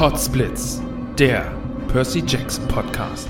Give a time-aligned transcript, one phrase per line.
[0.00, 0.80] Potsblitz,
[1.18, 1.54] der
[1.88, 3.28] Percy Jackson Podcast.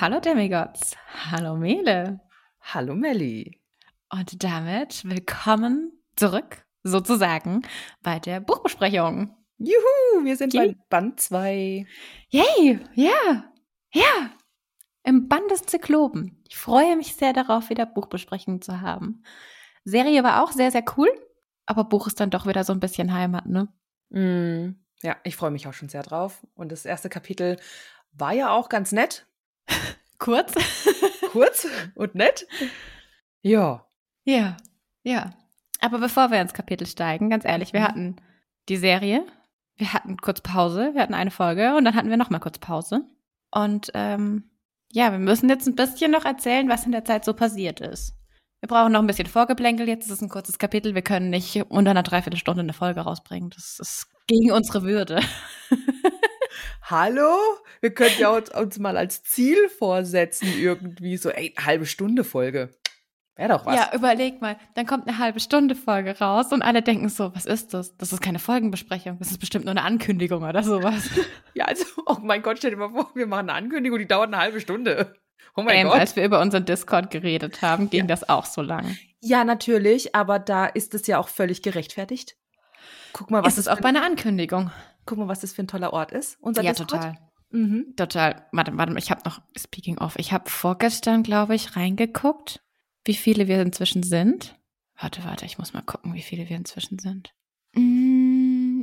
[0.00, 0.96] Hallo Demigods,
[1.30, 2.18] hallo Mele
[2.62, 3.60] Hallo Melli.
[4.10, 7.60] und damit willkommen zurück, sozusagen,
[8.02, 9.36] bei der Buchbesprechung.
[9.58, 10.68] Juhu, wir sind Yay.
[10.68, 11.86] bei Band 2.
[12.30, 13.44] Yay, ja,
[13.92, 14.30] ja,
[15.02, 16.42] im Band des Zyklopen.
[16.48, 19.24] Ich freue mich sehr darauf, wieder Buchbesprechungen zu haben.
[19.84, 21.10] Serie war auch sehr, sehr cool,
[21.66, 23.68] aber Buch ist dann doch wieder so ein bisschen Heimat, ne?
[24.10, 26.46] Mm, ja, ich freue mich auch schon sehr drauf.
[26.54, 27.58] Und das erste Kapitel
[28.12, 29.26] war ja auch ganz nett.
[30.18, 30.54] Kurz?
[31.32, 32.46] Kurz und nett.
[33.42, 33.86] Ja.
[34.24, 34.56] ja,
[35.02, 35.32] ja.
[35.80, 37.84] Aber bevor wir ins Kapitel steigen, ganz ehrlich, wir Mhm.
[37.84, 38.16] hatten
[38.68, 39.26] die Serie,
[39.76, 43.02] wir hatten kurz Pause, wir hatten eine Folge und dann hatten wir nochmal kurz Pause.
[43.50, 44.50] Und ähm,
[44.92, 48.14] ja, wir müssen jetzt ein bisschen noch erzählen, was in der Zeit so passiert ist.
[48.64, 49.86] Wir brauchen noch ein bisschen Vorgeplänkel.
[49.86, 50.94] Jetzt ist es ein kurzes Kapitel.
[50.94, 53.50] Wir können nicht unter einer Dreiviertelstunde eine Folge rausbringen.
[53.50, 55.20] Das ist gegen unsere Würde.
[56.82, 57.36] Hallo?
[57.82, 62.70] Wir könnten ja uns, uns mal als Ziel vorsetzen, irgendwie so, ey, halbe Stunde Folge.
[63.36, 63.76] Wäre doch was.
[63.76, 64.56] Ja, überleg mal.
[64.76, 67.98] Dann kommt eine halbe Stunde Folge raus und alle denken so, was ist das?
[67.98, 69.18] Das ist keine Folgenbesprechung.
[69.18, 71.10] Das ist bestimmt nur eine Ankündigung oder sowas.
[71.52, 74.28] Ja, also, oh mein Gott, stell dir mal vor, wir machen eine Ankündigung, die dauert
[74.28, 75.14] eine halbe Stunde.
[75.56, 76.00] Oh mein ähm, Gott.
[76.00, 78.06] als wir über unseren Discord geredet haben, ging Ja.
[78.06, 78.96] das auch so lang.
[79.20, 82.36] Ja, natürlich, aber da ist es ja auch völlig gerechtfertigt.
[83.12, 84.70] Guck mal, was ist es das auch für bei ein, einer Ankündigung.
[85.06, 86.36] guck mal, was das für ein toller Ort ist.
[86.40, 86.90] Unser Ja, Discord.
[86.90, 87.18] total.
[87.50, 87.94] Mhm.
[87.96, 88.46] Total.
[88.52, 92.60] Warte, warte, ich habe noch, speaking of, ich habe vorgestern, glaube ich, reingeguckt,
[93.04, 94.56] wie viele wir inzwischen sind.
[95.00, 97.32] Warte, warte, ich muss mal gucken, wie viele wir inzwischen sind.
[97.74, 98.03] Mm,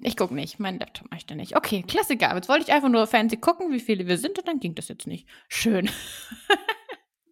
[0.03, 1.56] Ich gucke nicht, mein Laptop möchte nicht.
[1.56, 2.34] Okay, Klassiker.
[2.35, 4.88] Jetzt wollte ich einfach nur fancy gucken, wie viele wir sind und dann ging das
[4.88, 5.28] jetzt nicht.
[5.47, 5.89] Schön.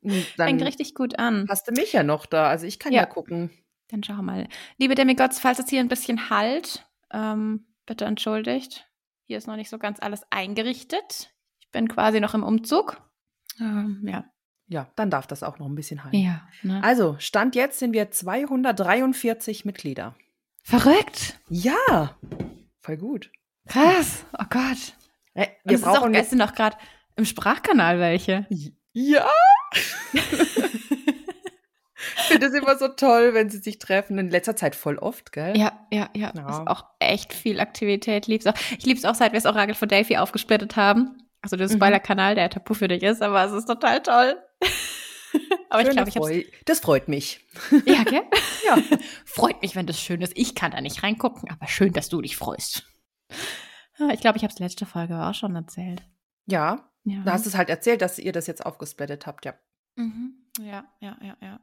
[0.02, 1.46] Und Fängt richtig gut an.
[1.50, 3.06] hast du mich ja noch da, also ich kann ja, Ja.
[3.06, 3.50] gucken.
[3.90, 4.48] Dann schau mal.
[4.78, 8.88] Liebe Demigods, falls es hier ein bisschen halt, ähm, bitte entschuldigt.
[9.26, 11.34] Hier ist noch nicht so ganz alles eingerichtet.
[11.60, 13.02] Ich bin quasi noch im Umzug.
[13.60, 14.24] Ähm, ja.
[14.68, 16.18] Ja, dann darf das auch noch ein bisschen halten.
[16.18, 16.48] Ja.
[16.64, 16.82] Ne?
[16.82, 20.16] Also, Stand jetzt sind wir 243 Mitglieder.
[20.64, 21.38] Verrückt.
[21.50, 22.16] Ja,
[22.90, 23.32] voll gut.
[23.68, 24.26] Krass.
[24.34, 24.96] Oh Gott.
[25.36, 26.24] Und Wir es ist auch brauchen jetzt.
[26.24, 26.76] gestern noch gerade
[27.18, 28.48] im Sprachkanal welche.
[28.94, 29.28] Ja!
[30.14, 30.22] ich
[32.28, 34.18] finde es immer so toll, wenn sie sich treffen.
[34.18, 35.56] In letzter Zeit voll oft, gell?
[35.58, 36.32] Ja, ja, ja.
[36.36, 36.50] Ja.
[36.50, 38.26] Ist auch echt viel Aktivität.
[38.28, 38.54] Lieb's auch.
[38.78, 41.18] Ich lieb's auch, seit wir das Orakel von Delphi aufgesplittet haben.
[41.42, 41.74] Also der Mhm.
[41.74, 44.38] Spoiler-Kanal, der tabu für dich ist, aber es ist total toll.
[45.70, 47.46] aber ich Schön, glaube, ich freu- Das freut mich.
[47.86, 48.24] Ja, gell?
[48.66, 48.78] Ja.
[49.26, 50.34] Freut mich, wenn das schön ist.
[50.36, 52.86] Ich kann da nicht reingucken, aber schön, dass du dich freust.
[53.98, 56.04] Ah, Ich glaube, ich habe es letzte Folge auch schon erzählt.
[56.46, 57.22] Ja, Ja.
[57.24, 59.54] du hast es halt erzählt, dass ihr das jetzt aufgesplittet habt, ja.
[59.96, 60.36] Mhm.
[60.60, 61.60] Ja, ja, ja, ja.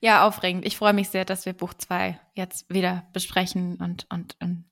[0.00, 0.64] Ja, aufregend.
[0.66, 4.64] Ich freue mich sehr, dass wir Buch 2 jetzt wieder besprechen und, und, und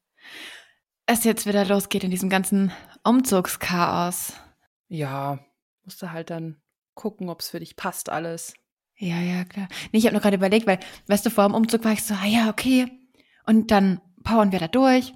[1.07, 2.73] es jetzt wieder losgeht in diesem ganzen
[3.05, 4.33] Umzugschaos.
[4.89, 5.39] Ja,
[5.85, 6.61] musst du halt dann
[6.97, 8.55] gucken, ob es für dich passt alles.
[8.99, 9.69] Ja, ja, klar.
[9.93, 12.15] Nee, ich habe nur gerade überlegt, weil, weißt du, vor dem Umzug war ich so,
[12.15, 12.91] ah ja, okay.
[13.45, 15.13] Und dann powern wir da durch.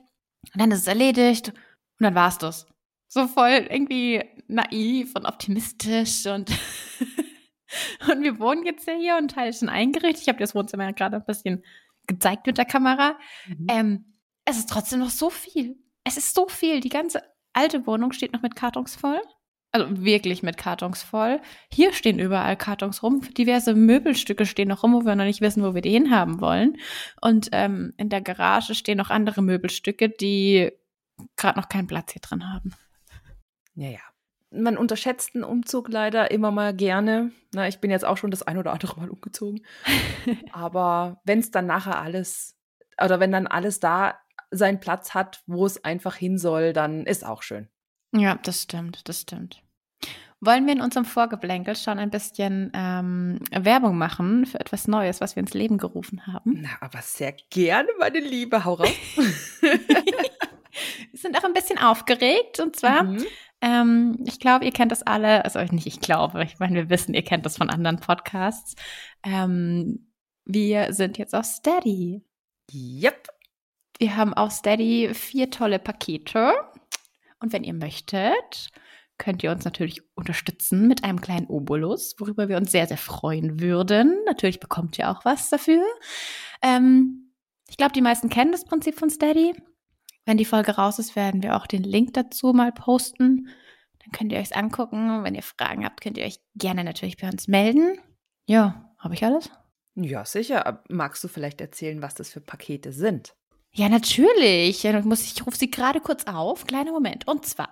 [0.53, 1.49] Und dann ist es erledigt.
[1.49, 2.67] Und dann war's das.
[3.09, 6.51] So voll irgendwie naiv und optimistisch und
[8.09, 10.23] und wir wohnen jetzt ja hier und Teil ist schon eingerichtet.
[10.23, 11.65] Ich habe dir das Wohnzimmer ja gerade ein bisschen
[12.07, 13.19] gezeigt mit der Kamera.
[13.47, 13.67] Mhm.
[13.69, 15.77] Ähm, es ist trotzdem noch so viel.
[16.05, 16.81] Es ist so viel.
[16.81, 17.23] Die ganze
[17.53, 19.21] alte Wohnung steht noch mit Kartons voll.
[19.73, 21.41] Also wirklich mit Kartons voll.
[21.73, 23.21] Hier stehen überall Kartons rum.
[23.39, 26.77] Diverse Möbelstücke stehen noch rum, wo wir noch nicht wissen, wo wir die hinhaben wollen.
[27.21, 30.73] Und ähm, in der Garage stehen noch andere Möbelstücke, die
[31.37, 32.75] gerade noch keinen Platz hier drin haben.
[33.75, 34.01] Ja, ja.
[34.53, 37.31] Man unterschätzt einen Umzug leider immer mal gerne.
[37.55, 39.65] Na, ich bin jetzt auch schon das ein oder andere Mal umgezogen.
[40.53, 42.57] Aber wenn es dann nachher alles,
[43.01, 44.19] oder wenn dann alles da
[44.51, 47.69] seinen Platz hat, wo es einfach hin soll, dann ist auch schön.
[48.13, 49.63] Ja, das stimmt, das stimmt.
[50.43, 55.37] Wollen wir in unserem Vorgeblänkel schon ein bisschen ähm, Werbung machen für etwas Neues, was
[55.37, 56.63] wir ins Leben gerufen haben?
[56.63, 58.65] Na, aber sehr gerne, meine Liebe.
[58.65, 58.91] Hau raus.
[59.61, 62.59] wir sind auch ein bisschen aufgeregt.
[62.59, 63.27] Und zwar, mhm.
[63.61, 67.13] ähm, ich glaube, ihr kennt das alle, also nicht ich glaube, ich meine, wir wissen,
[67.13, 68.77] ihr kennt das von anderen Podcasts.
[69.23, 70.11] Ähm,
[70.47, 72.25] wir sind jetzt auf Steady.
[72.73, 73.29] Yep.
[73.99, 76.55] Wir haben auf Steady vier tolle Pakete.
[77.41, 78.71] Und wenn ihr möchtet,
[79.19, 83.61] könnt ihr uns natürlich unterstützen mit einem kleinen Obolus, worüber wir uns sehr, sehr freuen
[83.61, 84.17] würden.
[84.25, 85.85] Natürlich bekommt ihr auch was dafür.
[86.63, 87.33] Ähm,
[87.69, 89.55] ich glaube, die meisten kennen das Prinzip von Steady.
[90.25, 93.49] Wenn die Folge raus ist, werden wir auch den Link dazu mal posten.
[93.99, 95.23] Dann könnt ihr euch angucken.
[95.23, 97.99] Wenn ihr Fragen habt, könnt ihr euch gerne natürlich bei uns melden.
[98.47, 99.51] Ja, habe ich alles?
[99.95, 100.83] Ja, sicher.
[100.89, 103.35] Magst du vielleicht erzählen, was das für Pakete sind?
[103.73, 104.85] Ja, natürlich.
[104.85, 106.67] Ich rufe sie gerade kurz auf.
[106.67, 107.27] Kleiner Moment.
[107.29, 107.71] Und zwar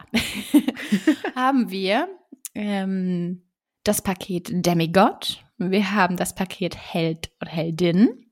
[1.34, 2.08] haben wir
[2.54, 3.42] ähm,
[3.84, 5.44] das Paket Demigod.
[5.58, 8.30] Wir haben das Paket Held und Heldin.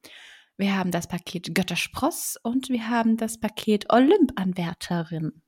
[0.56, 5.42] Wir haben das Paket Götterspross und wir haben das Paket Olymp-Anwärterin.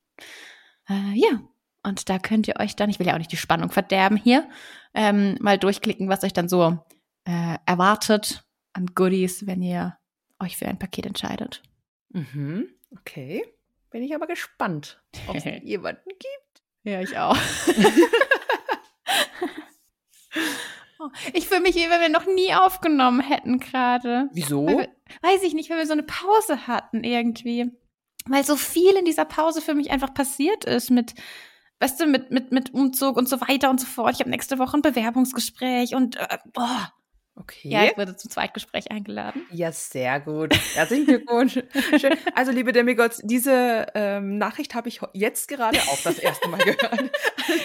[0.88, 1.40] Äh, ja,
[1.82, 4.48] und da könnt ihr euch dann, ich will ja auch nicht die Spannung verderben hier,
[4.92, 6.78] ähm, mal durchklicken, was euch dann so
[7.24, 9.96] äh, erwartet an Goodies, wenn ihr
[10.40, 11.62] euch für ein Paket entscheidet.
[12.10, 13.44] Mhm, okay.
[13.90, 16.62] Bin ich aber gespannt, ob es jemanden gibt.
[16.84, 17.36] Ja, ich auch.
[20.98, 24.28] oh, ich fühle mich wie wenn wir noch nie aufgenommen hätten gerade.
[24.32, 24.66] Wieso?
[24.66, 24.88] Wir,
[25.22, 27.70] weiß ich nicht, weil wir so eine Pause hatten irgendwie.
[28.26, 31.14] Weil so viel in dieser Pause für mich einfach passiert ist mit,
[31.80, 34.14] weißt du, mit, mit, mit Umzug und so weiter und so fort.
[34.14, 36.92] Ich habe nächste Woche ein Bewerbungsgespräch und äh, boah,
[37.40, 37.68] Okay.
[37.68, 39.46] Ja, ich wurde zum Zweitgespräch eingeladen.
[39.52, 40.58] Ja, sehr gut.
[40.74, 41.54] Herzlichen Glückwunsch.
[42.00, 42.16] Schön.
[42.34, 46.82] Also, liebe Demigods, diese ähm, Nachricht habe ich jetzt gerade auch das erste Mal gehört.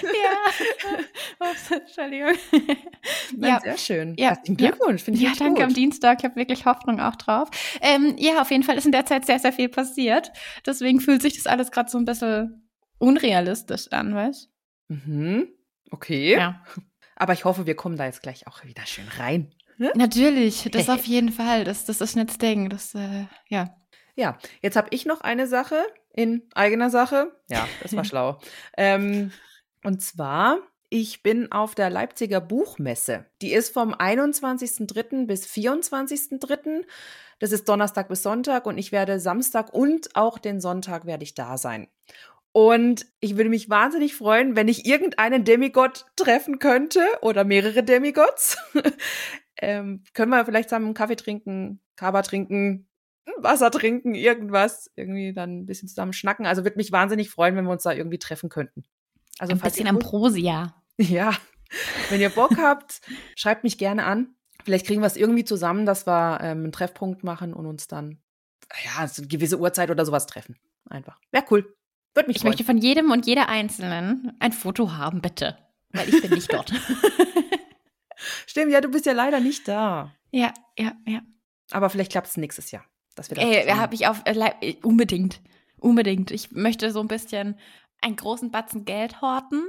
[0.03, 1.49] ja.
[1.49, 2.33] Ups, Entschuldigung.
[3.35, 3.59] Nein, ja.
[3.61, 4.15] Sehr schön.
[4.17, 4.29] Ja.
[4.29, 5.07] Herzlichen Glückwunsch.
[5.07, 5.63] Ja, ich ja danke gut.
[5.63, 6.19] am Dienstag.
[6.19, 7.49] Ich habe wirklich Hoffnung auch drauf.
[7.81, 10.31] Ähm, ja, auf jeden Fall ist in der Zeit sehr, sehr viel passiert.
[10.65, 14.49] Deswegen fühlt sich das alles gerade so ein bisschen unrealistisch an, weißt
[14.89, 14.93] du?
[14.93, 15.47] Mhm.
[15.89, 16.33] Okay.
[16.33, 16.63] Ja.
[17.15, 19.51] Aber ich hoffe, wir kommen da jetzt gleich auch wieder schön rein.
[19.77, 19.91] Ne?
[19.95, 21.63] Natürlich, das auf jeden Fall.
[21.63, 22.69] Das, das ist nicht das Ding.
[22.69, 23.75] Das, äh, ja.
[24.15, 25.83] Ja, jetzt habe ich noch eine Sache
[26.13, 27.35] in eigener Sache.
[27.49, 28.39] Ja, das war schlau.
[28.77, 29.31] Ähm,
[29.83, 30.59] und zwar,
[30.89, 33.25] ich bin auf der Leipziger Buchmesse.
[33.41, 35.25] Die ist vom 21.03.
[35.25, 36.83] bis 24.03.
[37.39, 41.33] Das ist Donnerstag bis Sonntag und ich werde Samstag und auch den Sonntag werde ich
[41.33, 41.87] da sein.
[42.53, 48.57] Und ich würde mich wahnsinnig freuen, wenn ich irgendeinen Demigod treffen könnte oder mehrere Demigods.
[49.63, 52.87] ähm, können wir vielleicht zusammen einen Kaffee trinken, Kaba trinken,
[53.37, 56.45] Wasser trinken, irgendwas, irgendwie dann ein bisschen zusammen schnacken.
[56.45, 58.83] Also würde mich wahnsinnig freuen, wenn wir uns da irgendwie treffen könnten.
[59.39, 60.75] Also ein bisschen Ambrosia.
[60.99, 61.35] Ja,
[62.11, 63.01] wenn ihr Bock habt,
[63.35, 64.35] schreibt mich gerne an.
[64.63, 68.21] Vielleicht kriegen wir es irgendwie zusammen, dass wir ähm, einen Treffpunkt machen und uns dann,
[68.85, 70.55] ja, eine gewisse Uhrzeit oder sowas treffen.
[70.87, 71.19] Einfach.
[71.31, 71.75] Wäre cool.
[72.13, 72.51] Würde mich ich freuen.
[72.51, 75.57] möchte von jedem und jeder Einzelnen ein Foto haben, bitte.
[75.93, 76.71] Weil ich bin nicht dort.
[78.47, 80.11] Stimmt, ja, du bist ja leider nicht da.
[80.31, 81.21] Ja, ja, ja.
[81.71, 82.85] Aber vielleicht klappt es nächstes Jahr.
[83.15, 85.41] Dass wir Ey, habe ich auf äh, äh, unbedingt.
[85.77, 86.31] Unbedingt.
[86.31, 87.59] Ich möchte so ein bisschen
[88.01, 89.61] einen großen Batzen Geld horten,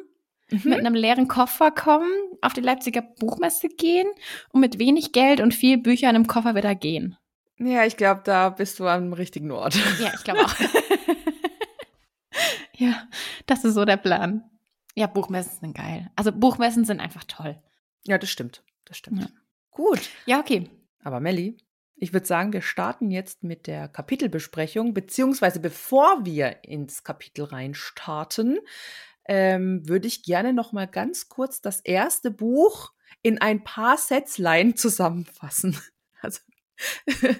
[0.50, 0.60] mhm.
[0.64, 4.08] mit einem leeren Koffer kommen, auf die Leipziger Buchmesse gehen
[4.50, 7.16] und mit wenig Geld und viel Büchern im Koffer wieder gehen.
[7.58, 9.78] Ja, ich glaube, da bist du am richtigen Ort.
[10.00, 10.54] Ja, ich glaube auch.
[12.76, 13.06] ja,
[13.46, 14.44] das ist so der Plan.
[14.96, 16.10] Ja, Buchmessen sind geil.
[16.16, 17.60] Also Buchmessen sind einfach toll.
[18.06, 18.62] Ja, das stimmt.
[18.84, 19.20] Das stimmt.
[19.20, 19.28] Ja.
[19.70, 20.10] Gut.
[20.26, 20.70] Ja, okay.
[21.02, 21.56] Aber Melli,
[21.96, 28.58] ich würde sagen, wir starten jetzt mit der Kapitelbesprechung, beziehungsweise bevor wir ins Kapitel reinstarten,
[29.26, 32.92] ähm, würde ich gerne noch mal ganz kurz das erste Buch
[33.22, 35.78] in ein paar Sätzlein zusammenfassen.
[36.22, 36.40] Also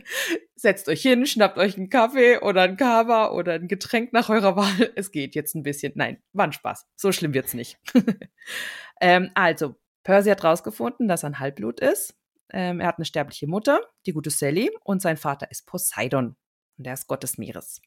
[0.56, 4.56] Setzt euch hin, schnappt euch einen Kaffee oder ein Kava oder ein Getränk nach eurer
[4.56, 4.92] Wahl.
[4.94, 5.92] Es geht jetzt ein bisschen.
[5.96, 6.86] Nein, war ein Spaß.
[6.96, 7.78] So schlimm wird's nicht.
[9.00, 12.14] ähm, also, Percy hat rausgefunden, dass er ein Halbblut ist.
[12.52, 16.36] Ähm, er hat eine sterbliche Mutter, die gute Sally, und sein Vater ist Poseidon.
[16.78, 17.80] Und er ist Gott des Meeres.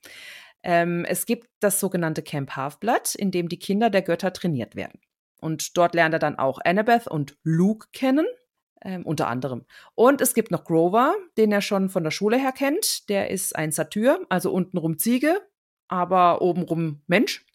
[0.63, 4.99] Ähm, es gibt das sogenannte Camp Half-Blood, in dem die Kinder der Götter trainiert werden.
[5.39, 8.25] Und dort lernt er dann auch Annabeth und Luke kennen,
[8.81, 9.65] ähm, unter anderem.
[9.93, 13.07] Und es gibt noch Grover, den er schon von der Schule her kennt.
[13.09, 15.39] Der ist ein Satyr, also untenrum Ziege,
[15.87, 17.45] aber obenrum Mensch.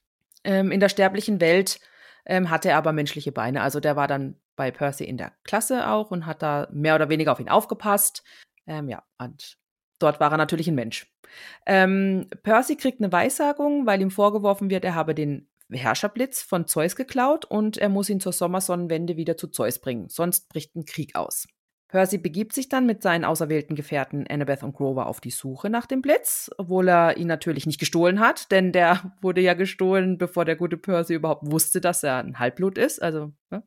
[0.44, 1.80] Ähm, in der sterblichen Welt
[2.24, 3.62] ähm, hatte er aber menschliche Beine.
[3.62, 7.08] Also der war dann bei Percy in der Klasse auch und hat da mehr oder
[7.08, 8.22] weniger auf ihn aufgepasst.
[8.66, 9.58] Ähm, ja, und
[9.98, 11.12] dort war er natürlich ein Mensch.
[11.66, 16.96] Ähm, Percy kriegt eine Weissagung, weil ihm vorgeworfen wird, er habe den Herrscherblitz von Zeus
[16.96, 21.14] geklaut und er muss ihn zur Sommersonnenwende wieder zu Zeus bringen, sonst bricht ein Krieg
[21.14, 21.46] aus.
[21.92, 25.84] Percy begibt sich dann mit seinen auserwählten Gefährten Annabeth und Grover auf die Suche nach
[25.84, 30.46] dem Blitz, obwohl er ihn natürlich nicht gestohlen hat, denn der wurde ja gestohlen, bevor
[30.46, 33.02] der gute Percy überhaupt wusste, dass er ein Halbblut ist.
[33.02, 33.62] Also, ne?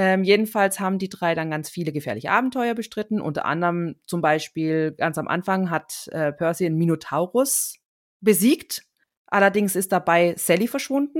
[0.00, 3.20] Ähm, jedenfalls haben die drei dann ganz viele gefährliche Abenteuer bestritten.
[3.20, 7.80] Unter anderem zum Beispiel ganz am Anfang hat äh, Percy einen Minotaurus
[8.20, 8.84] besiegt.
[9.26, 11.18] Allerdings ist dabei Sally verschwunden.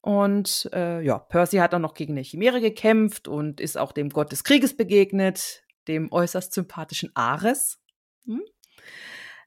[0.00, 4.10] Und äh, ja, Percy hat dann noch gegen eine Chimäre gekämpft und ist auch dem
[4.10, 7.80] Gott des Krieges begegnet, dem äußerst sympathischen Ares.
[8.26, 8.42] Hm?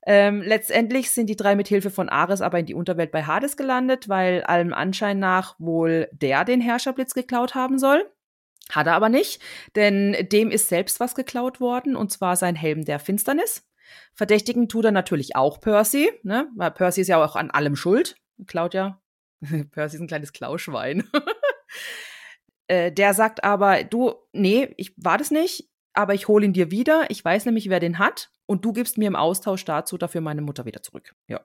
[0.06, 3.56] Ähm, letztendlich sind die drei mit Hilfe von Ares aber in die Unterwelt bei Hades
[3.56, 8.06] gelandet, weil allem Anschein nach wohl der den Herrscherblitz geklaut haben soll.
[8.72, 9.42] Hat er aber nicht,
[9.76, 13.66] denn dem ist selbst was geklaut worden, und zwar sein Helm der Finsternis.
[14.14, 16.50] Verdächtigen tut er natürlich auch Percy, ne?
[16.56, 18.18] weil Percy ist ja auch an allem schuld.
[18.46, 19.00] Klaut ja
[19.72, 21.04] Percy ist ein kleines Klauschwein.
[22.68, 26.72] äh, der sagt aber, du, nee, ich war das nicht, aber ich hole ihn dir
[26.72, 27.10] wieder.
[27.10, 28.32] Ich weiß nämlich, wer den hat.
[28.46, 31.14] Und du gibst mir im Austausch dazu dafür meine Mutter wieder zurück.
[31.28, 31.42] Ja.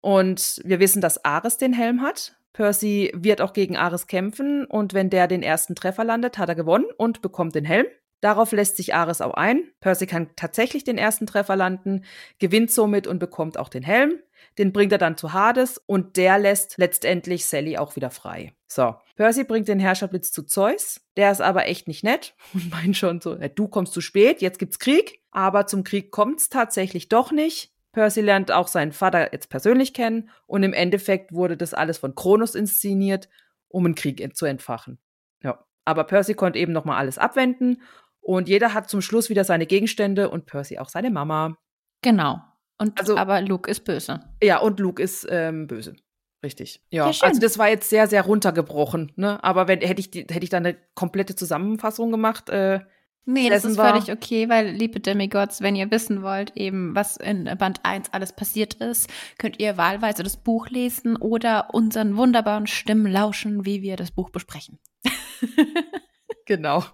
[0.00, 2.36] Und wir wissen, dass Ares den Helm hat.
[2.54, 6.54] Percy wird auch gegen Ares kämpfen und wenn der den ersten Treffer landet, hat er
[6.54, 7.86] gewonnen und bekommt den Helm.
[8.20, 9.64] Darauf lässt sich Ares auch ein.
[9.80, 12.04] Percy kann tatsächlich den ersten Treffer landen,
[12.38, 14.18] gewinnt somit und bekommt auch den Helm.
[14.56, 18.54] Den bringt er dann zu Hades und der lässt letztendlich Sally auch wieder frei.
[18.66, 21.00] So, Percy bringt den Herrscherblitz zu Zeus.
[21.16, 24.58] Der ist aber echt nicht nett und meint schon so, du kommst zu spät, jetzt
[24.58, 25.20] gibt's Krieg.
[25.32, 27.73] Aber zum Krieg kommt's tatsächlich doch nicht.
[27.94, 32.14] Percy lernt auch seinen Vater jetzt persönlich kennen und im Endeffekt wurde das alles von
[32.14, 33.28] Kronos inszeniert,
[33.68, 34.98] um einen Krieg zu entfachen.
[35.42, 37.82] Ja, aber Percy konnte eben noch mal alles abwenden
[38.20, 41.56] und jeder hat zum Schluss wieder seine Gegenstände und Percy auch seine Mama.
[42.02, 42.40] Genau.
[42.78, 44.20] Und also, aber Luke ist böse.
[44.42, 45.94] Ja, und Luke ist ähm, böse.
[46.42, 46.82] Richtig.
[46.90, 49.12] Ja, ja also das war jetzt sehr, sehr runtergebrochen.
[49.16, 49.42] Ne?
[49.42, 52.50] Aber wenn hätte ich, hätte ich da eine komplette Zusammenfassung gemacht.
[52.50, 52.80] Äh,
[53.24, 57.44] nee, das ist völlig okay, weil, liebe Demigods, wenn ihr wissen wollt, eben was in
[57.58, 63.10] Band 1 alles passiert ist, könnt ihr wahlweise das Buch lesen oder unseren wunderbaren Stimmen
[63.10, 64.78] lauschen, wie wir das Buch besprechen.
[66.46, 66.84] genau.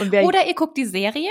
[0.00, 1.30] oder ihr guckt die Serie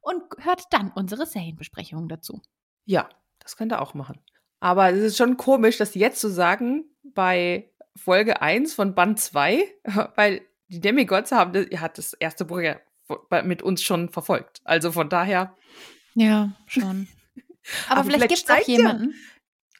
[0.00, 2.42] und hört dann unsere Serienbesprechungen dazu.
[2.84, 3.08] Ja,
[3.40, 4.20] das könnt ihr auch machen.
[4.60, 9.64] Aber es ist schon komisch, das jetzt zu sagen bei Folge 1 von Band 2,
[10.16, 12.76] weil die Demigods haben das, hat das erste Buch ja
[13.44, 14.60] mit uns schon verfolgt.
[14.64, 15.56] Also von daher.
[16.14, 17.08] Ja, schon.
[17.88, 19.10] Aber, Aber vielleicht, vielleicht gibt es auch jemanden.
[19.10, 19.16] Ja.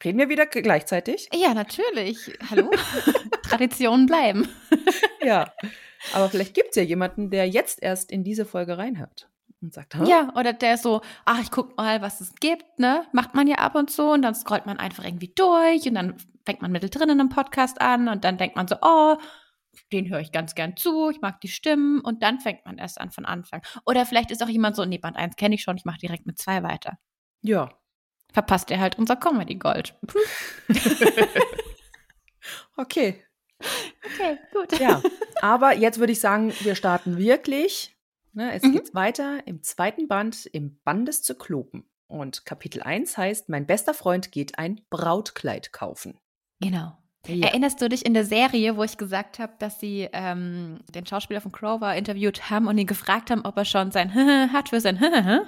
[0.05, 1.29] Reden wir wieder gleichzeitig?
[1.35, 2.33] Ja, natürlich.
[2.51, 2.71] Hallo?
[3.43, 4.49] Traditionen bleiben.
[5.23, 5.53] ja.
[6.13, 9.29] Aber vielleicht gibt es ja jemanden, der jetzt erst in diese Folge reinhört
[9.63, 10.05] und sagt, Hä?
[10.09, 13.05] ja, oder der so, ach, ich guck mal, was es gibt, ne?
[13.13, 16.17] Macht man ja ab und zu und dann scrollt man einfach irgendwie durch und dann
[16.45, 19.17] fängt man mittendrin in einem Podcast an und dann denkt man so, oh,
[19.93, 23.01] den höre ich ganz gern zu, ich mag die Stimmen und dann fängt man erst
[23.01, 23.63] an von Anfang.
[23.85, 26.27] Oder vielleicht ist auch jemand so, nee, Band 1 kenne ich schon, ich mache direkt
[26.27, 26.99] mit 2 weiter.
[27.43, 27.69] Ja.
[28.33, 29.95] Verpasst er halt unser Comedy Gold.
[32.77, 33.23] okay.
[33.59, 34.79] Okay, gut.
[34.79, 35.03] Ja,
[35.41, 37.97] aber jetzt würde ich sagen, wir starten wirklich
[38.37, 38.73] Ne, es mhm.
[38.73, 41.89] geht weiter im zweiten Band, im Band des Zyklopen.
[42.07, 46.21] Und Kapitel 1 heißt, mein bester Freund geht ein Brautkleid kaufen.
[46.61, 46.99] Genau.
[47.29, 47.49] Ja.
[47.49, 51.41] Erinnerst du dich in der Serie, wo ich gesagt habe, dass sie ähm, den Schauspieler
[51.41, 54.15] von Crover interviewt haben und ihn gefragt haben, ob er schon sein
[54.53, 54.99] hat für sein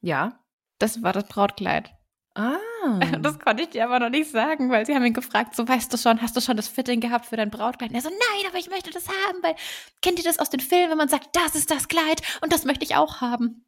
[0.00, 0.40] Ja.
[0.78, 1.90] Das war das Brautkleid.
[2.34, 2.56] Ah.
[3.20, 5.92] Das konnte ich dir aber noch nicht sagen, weil sie haben ihn gefragt, so weißt
[5.92, 7.90] du schon, hast du schon das Fitting gehabt für dein Brautkleid?
[7.90, 9.54] Und er so, nein, aber ich möchte das haben, weil
[10.00, 12.64] kennt ihr das aus den Filmen, wenn man sagt, das ist das Kleid und das
[12.64, 13.66] möchte ich auch haben.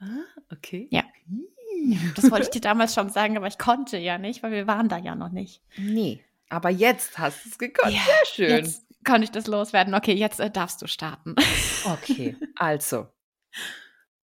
[0.00, 0.06] Ah,
[0.52, 0.86] okay.
[0.90, 1.04] Ja.
[1.26, 2.12] Hm.
[2.14, 4.90] Das wollte ich dir damals schon sagen, aber ich konnte ja nicht, weil wir waren
[4.90, 5.62] da ja noch nicht.
[5.78, 7.94] Nee, aber jetzt hast du es gekonnt.
[7.94, 8.56] Ja, Sehr schön.
[8.56, 9.94] Jetzt konnte ich das loswerden.
[9.94, 11.34] Okay, jetzt äh, darfst du starten.
[11.84, 13.08] Okay, also.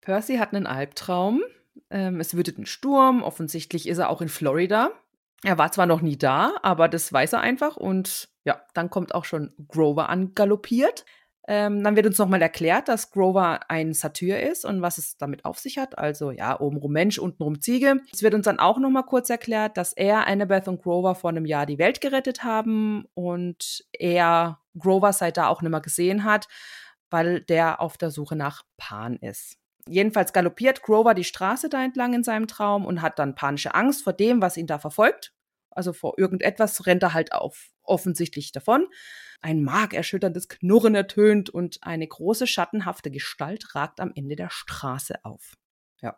[0.02, 1.44] Percy hat einen Albtraum
[1.92, 3.22] Ähm, es wütet ein Sturm.
[3.22, 4.90] Offensichtlich ist er auch in Florida.
[5.44, 7.78] Er war zwar noch nie da, aber das weiß er einfach.
[7.78, 11.06] Und ja, dann kommt auch schon Grover angaloppiert.
[11.48, 15.44] Ähm, dann wird uns nochmal erklärt, dass Grover ein Satyr ist und was es damit
[15.44, 15.98] auf sich hat.
[15.98, 18.00] Also ja, obenrum Mensch, untenrum Ziege.
[18.14, 21.46] Es wird uns dann auch nochmal kurz erklärt, dass er, Annabeth und Grover vor einem
[21.46, 26.48] Jahr die Welt gerettet haben und er Grover seit da auch nicht mehr gesehen hat,
[27.10, 29.58] weil der auf der Suche nach Pan ist.
[29.88, 34.04] Jedenfalls galoppiert Grover die Straße da entlang in seinem Traum und hat dann panische Angst
[34.04, 35.33] vor dem, was ihn da verfolgt.
[35.76, 38.88] Also vor irgendetwas rennt er halt auf, offensichtlich davon.
[39.42, 45.56] Ein markerschütterndes Knurren ertönt und eine große schattenhafte Gestalt ragt am Ende der Straße auf.
[46.02, 46.18] Ja.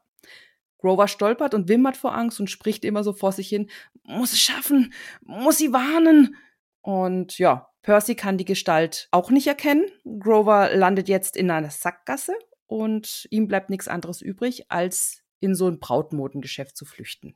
[0.78, 3.70] Grover stolpert und wimmert vor Angst und spricht immer so vor sich hin,
[4.04, 6.36] muss es schaffen, muss sie warnen.
[6.82, 9.86] Und ja, Percy kann die Gestalt auch nicht erkennen.
[10.20, 12.34] Grover landet jetzt in einer Sackgasse
[12.68, 17.36] und ihm bleibt nichts anderes übrig, als in so ein Brautmodengeschäft zu flüchten.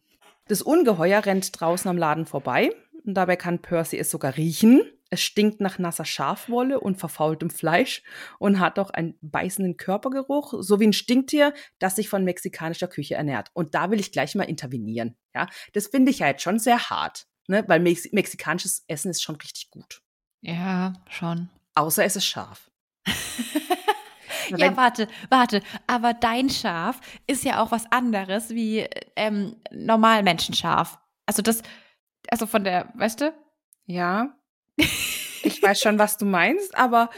[0.50, 2.72] Das Ungeheuer rennt draußen am Laden vorbei
[3.06, 4.82] und dabei kann Percy es sogar riechen.
[5.12, 8.02] Es stinkt nach nasser Schafwolle und verfaultem Fleisch
[8.40, 13.14] und hat auch einen beißenden Körpergeruch, so wie ein Stinktier, das sich von mexikanischer Küche
[13.14, 13.52] ernährt.
[13.54, 15.16] Und da will ich gleich mal intervenieren.
[15.36, 17.64] Ja, das finde ich ja jetzt schon sehr hart, ne?
[17.68, 20.02] weil Mex mexikanisches Essen ist schon richtig gut.
[20.42, 21.50] Ja, schon.
[21.76, 22.72] Außer es ist scharf.
[24.58, 25.62] ja, warte, warte.
[25.88, 31.00] Aber dein Schaf ist ja auch was anderes wie ähm, normal Menschenschaf.
[31.26, 31.62] Also das,
[32.30, 33.34] also von der, weißt du?
[33.86, 34.36] Ja.
[35.44, 37.10] Ich weiß schon, was du meinst, aber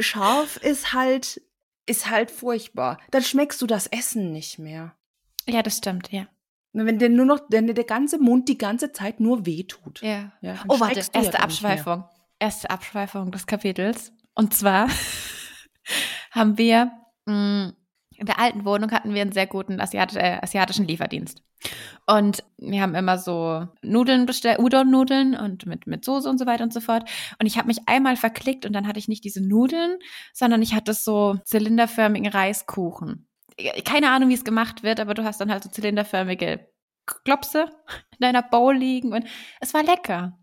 [0.00, 1.40] scharf ist halt,
[1.86, 2.98] ist halt furchtbar.
[3.10, 4.94] Dann schmeckst du das Essen nicht mehr.
[5.48, 6.26] Ja, das stimmt, ja.
[6.72, 10.00] Wenn dir nur noch, wenn dir der ganze Mund die ganze Zeit nur wehtut.
[10.02, 10.32] Ja.
[10.40, 12.04] ja oh, warte, erste ja Abschweifung.
[12.38, 14.12] Erste Abschweifung des Kapitels.
[14.34, 14.88] Und zwar
[16.38, 16.92] haben wir
[17.26, 17.72] mh, mm,
[18.18, 21.40] in der alten Wohnung hatten wir einen sehr guten äh, asiatischen Lieferdienst.
[22.06, 26.64] Und wir haben immer so Nudeln bestellt, Udon-Nudeln und mit, mit Soße und so weiter
[26.64, 27.08] und so fort.
[27.38, 29.98] Und ich habe mich einmal verklickt und dann hatte ich nicht diese Nudeln,
[30.32, 33.28] sondern ich hatte so zylinderförmigen Reiskuchen.
[33.84, 36.68] Keine Ahnung, wie es gemacht wird, aber du hast dann halt so zylinderförmige
[37.24, 37.70] Klopse
[38.12, 39.24] in deiner Bowl liegen und
[39.60, 40.37] es war lecker.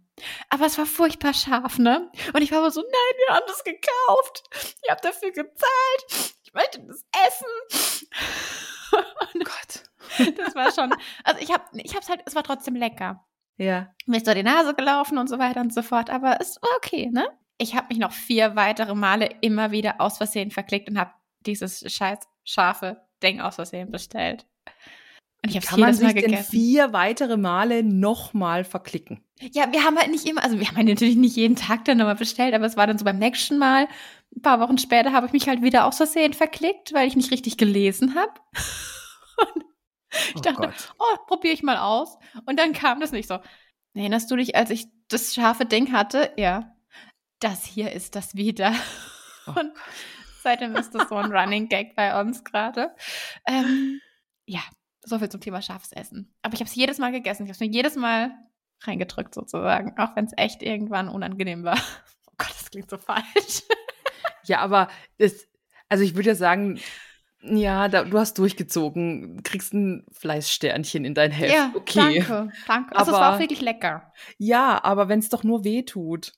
[0.50, 2.10] Aber es war furchtbar scharf, ne?
[2.34, 4.44] Und ich war aber so, nein, wir haben das gekauft.
[4.84, 6.36] Ich habe dafür gezahlt.
[6.44, 8.08] Ich möchte das essen.
[8.94, 10.38] Oh Gott.
[10.38, 13.26] Das war schon, also ich habe ich hab's halt, es war trotzdem lecker.
[13.58, 13.94] Ja.
[14.06, 16.70] Mir ist durch die Nase gelaufen und so weiter und so fort, aber es war
[16.78, 17.28] okay, ne?
[17.58, 21.84] Ich habe mich noch vier weitere Male immer wieder aus Versehen verklickt und habe dieses
[21.92, 24.46] scheiß scharfe Ding aus Versehen bestellt.
[25.46, 29.24] Und ich Kann man sich denn vier weitere Male nochmal verklicken?
[29.40, 32.00] Ja, wir haben halt nicht immer, also wir haben halt natürlich nicht jeden Tag dann
[32.00, 33.88] nochmal bestellt, aber es war dann so beim nächsten Mal.
[34.36, 37.30] Ein paar Wochen später habe ich mich halt wieder aus Versehen verklickt, weil ich nicht
[37.30, 38.32] richtig gelesen habe.
[40.30, 40.94] ich oh dachte, Gott.
[40.98, 42.18] oh, probiere ich mal aus.
[42.48, 43.38] Und dann kam das nicht so.
[43.94, 46.32] Erinnerst du dich, als ich das scharfe Ding hatte?
[46.38, 46.76] Ja.
[47.40, 48.74] Das hier ist das wieder.
[49.46, 49.74] Oh Und
[50.42, 52.96] seitdem ist das so ein Running Gag bei uns gerade.
[53.48, 54.02] Ähm,
[54.48, 54.62] ja,
[55.06, 56.34] so viel zum Thema scharfes Essen.
[56.42, 57.44] Aber ich habe es jedes Mal gegessen.
[57.44, 58.32] Ich habe es mir jedes Mal
[58.82, 61.80] reingedrückt sozusagen, auch wenn es echt irgendwann unangenehm war.
[62.28, 63.64] Oh Gott, das klingt so falsch.
[64.44, 65.48] Ja, aber das,
[65.90, 66.80] also ich würde ja sagen,
[67.42, 71.54] ja, da, du hast durchgezogen, kriegst ein Fleißsternchen in dein Heft.
[71.54, 72.20] Ja, okay.
[72.20, 72.96] danke, danke.
[72.96, 74.12] Also aber, es war auch wirklich lecker.
[74.38, 76.34] Ja, aber wenn es doch nur weh tut.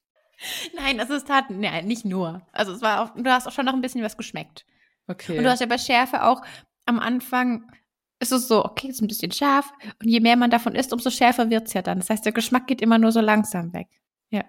[0.75, 2.45] Nein, also es tat, nein, nicht nur.
[2.51, 4.65] Also es war auch, du hast auch schon noch ein bisschen was geschmeckt.
[5.07, 5.37] Okay.
[5.37, 6.43] Und du hast ja bei Schärfe auch
[6.85, 7.71] am Anfang
[8.19, 9.71] ist es so, okay, ist ein bisschen scharf.
[10.01, 11.99] Und je mehr man davon isst, umso schärfer wird es ja dann.
[11.99, 13.87] Das heißt, der Geschmack geht immer nur so langsam weg.
[14.29, 14.43] Ja.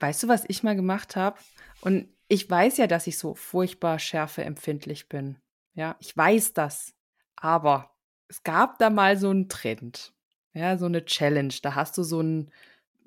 [0.00, 1.38] Weißt du, was ich mal gemacht habe?
[1.80, 5.38] Und ich weiß ja, dass ich so furchtbar schärfeempfindlich bin.
[5.74, 6.94] Ja, ich weiß das.
[7.36, 7.94] Aber
[8.28, 10.12] es gab da mal so einen Trend.
[10.52, 11.54] Ja, so eine Challenge.
[11.62, 12.50] Da hast du so ein,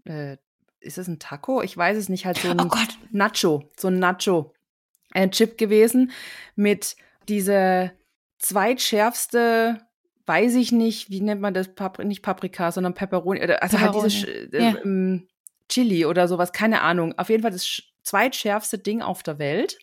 [0.06, 0.38] äh,
[0.80, 1.62] ist es ein Taco?
[1.62, 2.70] Ich weiß es nicht, halt so ein oh
[3.12, 4.54] Nacho, so ein Nacho.
[5.12, 6.12] Ein Chip gewesen
[6.56, 6.96] mit
[7.28, 7.92] dieser
[8.40, 9.86] zweitschärfste,
[10.26, 14.02] weiß ich nicht, wie nennt man das, Papri nicht Paprika, sondern Pepperoni, also Pepperoni.
[14.02, 14.24] halt dieses
[14.54, 14.76] äh, ja.
[14.84, 15.28] ähm,
[15.68, 17.18] Chili oder sowas, keine Ahnung.
[17.18, 19.78] Auf jeden Fall das zweitschärfste Ding auf der Welt.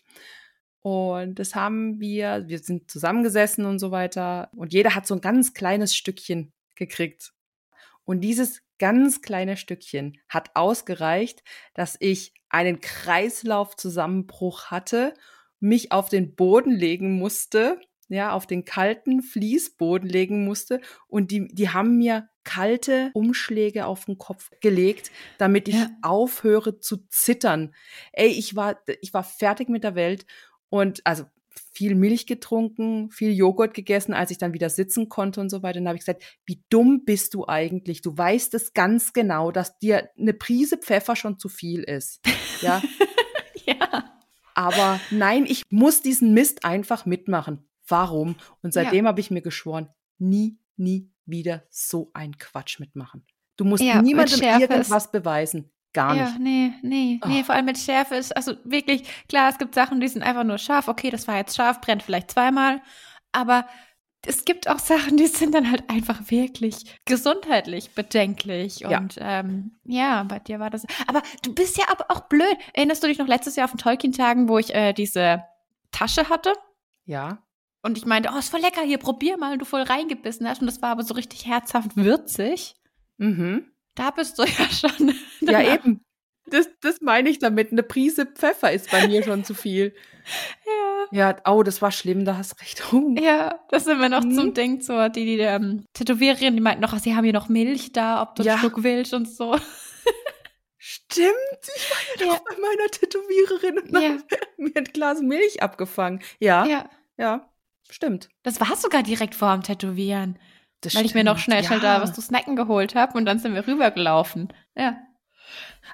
[0.81, 4.49] Und das haben wir, wir sind zusammengesessen und so weiter.
[4.55, 7.33] Und jeder hat so ein ganz kleines Stückchen gekriegt.
[8.05, 11.43] Und dieses ganz kleine Stückchen hat ausgereicht,
[11.73, 15.13] dass ich einen Kreislaufzusammenbruch hatte,
[15.59, 20.81] mich auf den Boden legen musste ja, auf den kalten Fließboden legen musste.
[21.07, 25.89] Und die, die haben mir kalte Umschläge auf den Kopf gelegt, damit ich ja.
[26.01, 27.75] aufhöre zu zittern.
[28.13, 30.25] Ey, ich war, ich war fertig mit der Welt.
[30.69, 31.25] Und also
[31.77, 35.79] viel Milch getrunken, viel Joghurt gegessen, als ich dann wieder sitzen konnte und so weiter.
[35.79, 38.01] Dann habe ich gesagt, wie dumm bist du eigentlich?
[38.01, 42.21] Du weißt es ganz genau, dass dir eine Prise Pfeffer schon zu viel ist.
[42.61, 42.81] Ja.
[43.65, 44.11] ja.
[44.55, 47.66] Aber nein, ich muss diesen Mist einfach mitmachen.
[47.87, 48.35] Warum?
[48.61, 49.09] Und seitdem ja.
[49.09, 53.25] habe ich mir geschworen, nie, nie wieder so ein Quatsch mitmachen.
[53.57, 55.71] Du musst ja, niemandem irgendwas beweisen.
[55.93, 56.21] Gar nicht.
[56.21, 57.27] Ja, nee, nee, oh.
[57.27, 60.43] nee, vor allem mit Schärfe ist, also wirklich, klar, es gibt Sachen, die sind einfach
[60.43, 60.87] nur scharf.
[60.87, 62.81] Okay, das war jetzt scharf, brennt vielleicht zweimal.
[63.31, 63.65] Aber
[64.25, 68.85] es gibt auch Sachen, die sind dann halt einfach wirklich gesundheitlich bedenklich.
[68.85, 70.85] Und ja, ähm, ja bei dir war das.
[71.07, 72.57] Aber du bist ja aber auch blöd.
[72.73, 75.43] Erinnerst du dich noch letztes Jahr auf den Tolkien-Tagen, wo ich äh, diese
[75.91, 76.53] Tasche hatte?
[77.05, 77.41] Ja.
[77.81, 79.53] Und ich meinte, oh, ist voll lecker, hier, probier mal.
[79.53, 80.61] Und du voll reingebissen hast.
[80.61, 82.75] Und das war aber so richtig herzhaft würzig.
[83.17, 83.71] Mhm.
[83.95, 85.13] Da bist du ja schon.
[85.41, 86.01] Ja, eben.
[86.49, 87.71] Das, das meine ich damit.
[87.71, 89.93] Eine Prise Pfeffer ist bei mir schon zu viel.
[90.65, 90.87] Ja.
[91.09, 92.83] Ja, oh, das war schlimm, da hast recht.
[92.91, 93.15] Oh.
[93.21, 94.35] Ja, das sind wir noch mhm.
[94.35, 97.93] zum Ding, so die, die ähm, Tätowiererin, die meinten noch, sie haben hier noch Milch
[97.93, 98.53] da, ob du ja.
[98.53, 99.57] einen Schluck willst und so.
[100.77, 102.33] Stimmt, ich war ja, ja.
[102.33, 104.17] doch bei meiner Tätowiererin und ja.
[104.57, 106.21] mir ein Glas Milch abgefangen.
[106.39, 107.49] Ja, ja, ja,
[107.89, 108.29] stimmt.
[108.43, 110.37] Das war sogar direkt vor dem Tätowieren.
[110.81, 111.05] Das weil stimmt.
[111.09, 113.65] ich mir noch schnell, schnell da was zu snacken geholt habe und dann sind wir
[113.65, 114.53] rübergelaufen.
[114.75, 114.97] Ja.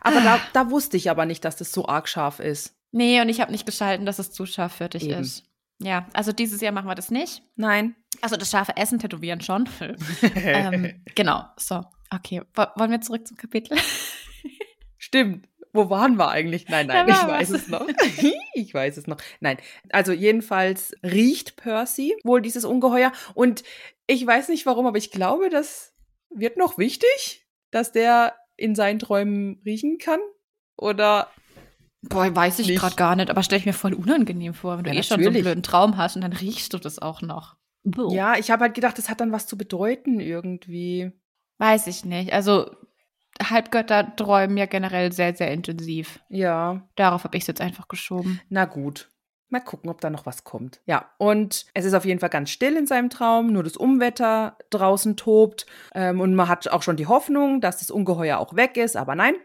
[0.01, 2.75] Aber da, da wusste ich aber nicht, dass das so arg scharf ist.
[2.91, 5.21] Nee, und ich habe nicht geschalten, dass es zu scharf für dich Eben.
[5.21, 5.45] ist.
[5.79, 7.43] Ja, also dieses Jahr machen wir das nicht.
[7.55, 7.95] Nein.
[8.21, 9.67] Also das scharfe Essen tätowieren schon.
[10.35, 11.83] ähm, genau, so.
[12.09, 13.77] Okay, wollen wir zurück zum Kapitel?
[14.97, 15.47] Stimmt.
[15.73, 16.69] Wo waren wir eigentlich?
[16.69, 17.61] Nein, nein, ich weiß was.
[17.63, 17.87] es noch.
[18.53, 19.17] ich weiß es noch.
[19.39, 19.57] Nein,
[19.89, 23.63] also jedenfalls riecht Percy wohl dieses Ungeheuer und
[24.05, 25.93] ich weiß nicht warum, aber ich glaube, das
[26.29, 30.19] wird noch wichtig, dass der in seinen Träumen riechen kann?
[30.77, 31.27] Oder
[32.01, 34.91] Boah, weiß ich gerade gar nicht, aber stelle ich mir voll unangenehm vor, wenn du
[34.91, 37.55] ja, eh schon so einen blöden Traum hast und dann riechst du das auch noch.
[37.83, 38.13] Boah.
[38.13, 41.11] Ja, ich habe halt gedacht, das hat dann was zu bedeuten irgendwie.
[41.59, 42.33] Weiß ich nicht.
[42.33, 42.75] Also
[43.41, 46.19] Halbgötter träumen ja generell sehr, sehr intensiv.
[46.29, 46.87] Ja.
[46.95, 48.41] Darauf habe ich es jetzt einfach geschoben.
[48.49, 49.09] Na gut.
[49.49, 50.81] Mal gucken, ob da noch was kommt.
[50.85, 54.57] Ja, und es ist auf jeden Fall ganz still in seinem Traum, nur das Umwetter
[54.71, 55.67] draußen tobt.
[55.93, 58.97] Ähm, und man hat auch schon die Hoffnung, dass das Ungeheuer auch weg ist.
[58.97, 59.35] Aber nein,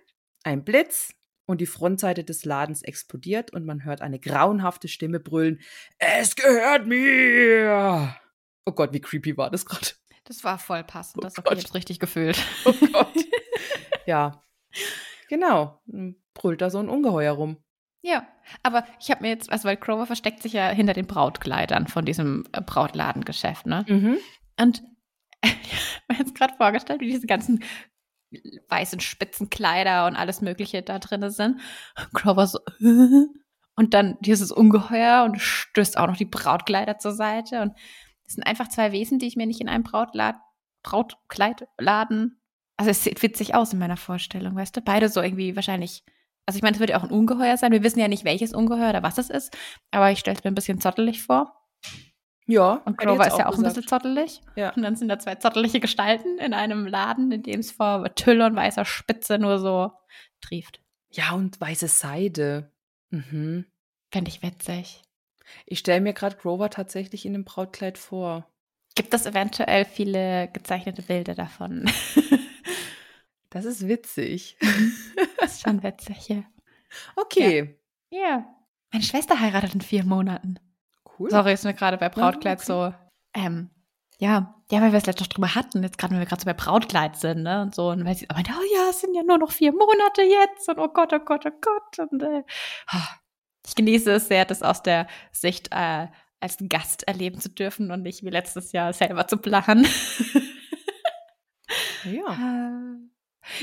[0.45, 5.61] ein Blitz und die Frontseite des Ladens explodiert und man hört eine grauenhafte Stimme brüllen:
[5.99, 8.17] Es gehört mir!
[8.65, 9.89] Oh Gott, wie creepy war das gerade.
[10.25, 11.25] Das war voll passend.
[11.25, 12.39] Das oh habe ich jetzt richtig gefühlt.
[12.65, 13.09] Oh Gott.
[14.07, 14.43] ja.
[15.29, 15.81] Genau.
[16.35, 17.59] Brüllt da so ein Ungeheuer rum.
[18.01, 18.27] Ja,
[18.63, 22.05] aber ich habe mir jetzt, also weil Crower versteckt sich ja hinter den Brautkleidern von
[22.05, 23.85] diesem äh, Brautladengeschäft, ne?
[23.89, 24.19] Mhm.
[24.59, 24.83] Und
[25.43, 27.63] ich habe mir jetzt gerade vorgestellt, wie diese ganzen
[28.69, 31.61] weißen Spitzenkleider und alles Mögliche da drin sind.
[32.15, 32.59] Crower so,
[33.77, 37.63] und dann dieses Ungeheuer und stößt auch noch die Brautkleider zur Seite.
[37.63, 37.73] Und
[38.25, 40.37] das sind einfach zwei Wesen, die ich mir nicht in einem Brautlad
[40.83, 42.38] Brautkleidladen.
[42.79, 44.81] Also es sieht witzig aus in meiner Vorstellung, weißt du?
[44.81, 46.05] Beide so irgendwie wahrscheinlich
[46.49, 47.73] also ich meine, es wird ja auch ein Ungeheuer sein.
[47.73, 49.55] Wir wissen ja nicht, welches Ungeheuer oder was es ist,
[49.91, 51.59] aber ich stelle es mir ein bisschen zottelig vor.
[52.47, 52.81] Ja.
[52.87, 53.59] Und Grover ist ja auch gesagt.
[53.59, 54.41] ein bisschen zottelig.
[54.57, 54.73] Ja.
[54.73, 58.41] Und dann sind da zwei zottelige Gestalten in einem Laden, in dem es vor Tüll
[58.41, 59.93] und weißer Spitze nur so
[60.41, 60.81] trieft.
[61.13, 62.73] Ja, und weiße Seide.
[63.11, 63.67] Mhm.
[64.11, 65.03] Fände ich witzig.
[65.67, 68.49] Ich stelle mir gerade Grover tatsächlich in einem Brautkleid vor.
[68.95, 71.91] Gibt es eventuell viele gezeichnete Bilder davon?
[73.51, 74.57] Das ist witzig.
[75.39, 76.45] das ist schon witzig, ja.
[77.17, 77.79] Okay.
[78.11, 78.21] Ja.
[78.21, 78.55] ja.
[78.93, 80.59] Meine Schwester heiratet in vier Monaten.
[81.19, 81.31] Cool.
[81.31, 82.67] Sorry, ist mir gerade bei Brautkleid okay.
[82.67, 82.95] so,
[83.35, 83.71] ähm,
[84.19, 86.55] ja, ja, weil wir es letztens drüber hatten, jetzt gerade, wenn wir gerade so bei
[86.55, 89.39] Brautkleid sind, ne, und so, und weil sie meinte, oh ja, es sind ja nur
[89.39, 92.43] noch vier Monate jetzt, und oh Gott, oh Gott, oh Gott, und äh,
[92.93, 93.09] oh,
[93.67, 96.09] ich genieße es sehr, das aus der Sicht äh,
[96.41, 99.87] als Gast erleben zu dürfen und nicht wie letztes Jahr selber zu planen.
[102.05, 102.33] ja.
[102.33, 103.09] Äh,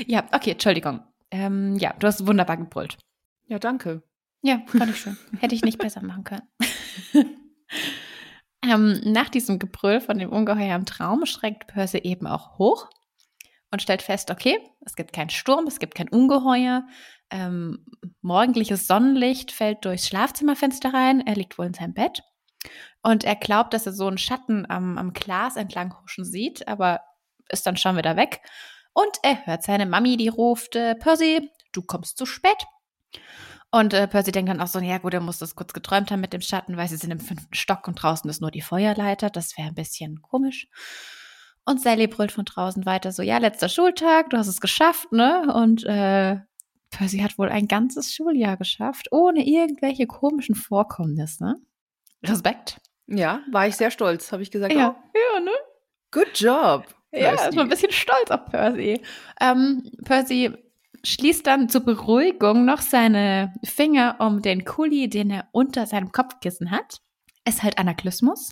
[0.06, 1.00] ja, okay, Entschuldigung.
[1.30, 2.98] Ähm, ja, du hast wunderbar gebrüllt.
[3.46, 4.02] Ja, danke.
[4.42, 5.16] Ja, fand ich schön.
[5.40, 6.48] Hätte ich nicht besser machen können.
[8.62, 12.88] ähm, nach diesem Gebrüll von dem Ungeheuer im Traum schreckt Percy eben auch hoch
[13.70, 16.86] und stellt fest, okay, es gibt keinen Sturm, es gibt kein Ungeheuer.
[17.30, 17.84] Ähm,
[18.22, 21.26] morgendliches Sonnenlicht fällt durchs Schlafzimmerfenster rein.
[21.26, 22.22] Er liegt wohl in seinem Bett.
[23.02, 27.00] Und er glaubt, dass er so einen Schatten am, am Glas entlang huschen sieht, aber
[27.48, 28.40] ist dann schon wieder weg.
[28.96, 32.64] Und er hört seine Mami, die ruft, äh, Percy, du kommst zu spät.
[33.70, 36.22] Und äh, Percy denkt dann auch so, ja gut, er muss das kurz geträumt haben
[36.22, 39.28] mit dem Schatten, weil sie sind im fünften Stock und draußen ist nur die Feuerleiter.
[39.28, 40.68] Das wäre ein bisschen komisch.
[41.66, 45.52] Und Sally brüllt von draußen weiter so, ja, letzter Schultag, du hast es geschafft, ne?
[45.54, 46.38] Und äh,
[46.88, 51.56] Percy hat wohl ein ganzes Schuljahr geschafft, ohne irgendwelche komischen Vorkommnisse.
[52.24, 52.80] Respekt.
[53.08, 54.72] Ja, war ich sehr stolz, habe ich gesagt.
[54.72, 55.52] Ja, oh, ja, ne?
[56.12, 56.95] Good job.
[57.12, 59.00] Ja, ist mal ein bisschen stolz auf Percy.
[59.40, 60.52] Ähm, Percy
[61.04, 66.70] schließt dann zur Beruhigung noch seine Finger um den Kuli, den er unter seinem Kopfkissen
[66.70, 67.00] hat.
[67.46, 68.50] Ist halt Anaklysmus,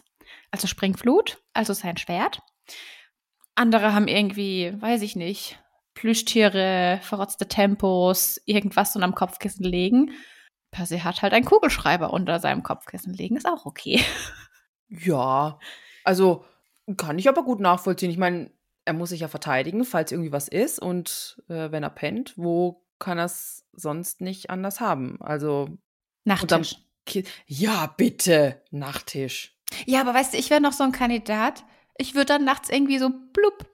[0.50, 2.42] also Springflut, also sein Schwert.
[3.56, 5.58] Andere haben irgendwie, weiß ich nicht,
[5.94, 10.12] Plüschtiere, verrotzte Tempos, irgendwas so am Kopfkissen legen.
[10.70, 14.00] Percy hat halt einen Kugelschreiber unter seinem Kopfkissen legen, ist auch okay.
[14.88, 15.58] Ja,
[16.04, 16.44] also
[16.96, 18.10] kann ich aber gut nachvollziehen.
[18.10, 18.50] Ich meine,
[18.84, 20.78] er muss sich ja verteidigen, falls irgendwie was ist.
[20.78, 25.20] Und äh, wenn er pennt, wo kann er es sonst nicht anders haben?
[25.20, 25.68] Also
[26.24, 26.76] Nachttisch.
[27.46, 28.62] Ja, bitte.
[28.70, 29.56] Nachttisch.
[29.86, 31.64] Ja, aber weißt du, ich wäre noch so ein Kandidat.
[31.96, 33.66] Ich würde dann nachts irgendwie so blub,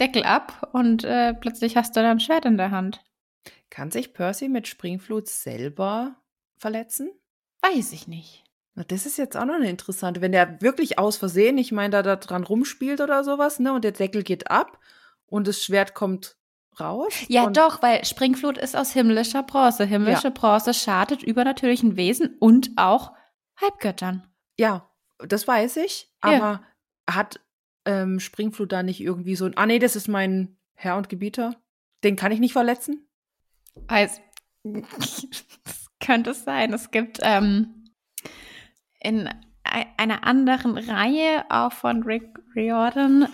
[0.00, 3.02] Deckel ab und äh, plötzlich hast du dann ein Schwert in der Hand.
[3.70, 6.16] Kann sich Percy mit Springflut selber
[6.56, 7.10] verletzen?
[7.60, 8.44] Weiß ich nicht.
[8.78, 10.20] Na, das ist jetzt auch noch eine interessante.
[10.20, 13.82] Wenn der wirklich aus Versehen, ich meine, da, da dran rumspielt oder sowas, ne, und
[13.82, 14.78] der Deckel geht ab
[15.26, 16.36] und das Schwert kommt
[16.78, 17.12] raus.
[17.26, 19.84] Ja, doch, weil Springflut ist aus himmlischer Bronze.
[19.84, 23.14] Himmlische Bronze schadet übernatürlichen Wesen und auch
[23.60, 24.22] Halbgöttern.
[24.56, 24.88] Ja,
[25.18, 26.12] das weiß ich.
[26.24, 26.36] Ja.
[26.36, 26.62] Aber
[27.10, 27.40] hat
[27.84, 29.56] ähm, Springflut da nicht irgendwie so ein.
[29.56, 31.56] Ah, nee, das ist mein Herr und Gebieter.
[32.04, 33.08] Den kann ich nicht verletzen?
[33.74, 34.20] Weiß.
[36.00, 36.72] Das könnte es sein.
[36.72, 37.77] Es gibt ähm,
[39.00, 39.28] in
[39.64, 43.28] ei- einer anderen Reihe, auch von Rick Riordan,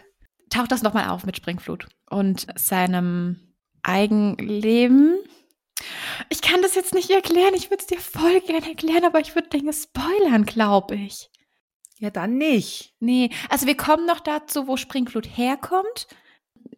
[0.51, 3.39] taucht das nochmal auf mit Springflut und seinem
[3.83, 5.17] Eigenleben.
[6.29, 9.35] Ich kann das jetzt nicht erklären, ich würde es dir voll gerne erklären, aber ich
[9.35, 11.31] würde Dinge spoilern, glaube ich.
[11.99, 12.95] Ja, dann nicht.
[13.01, 16.07] Nee, also wir kommen noch dazu, wo Springflut herkommt,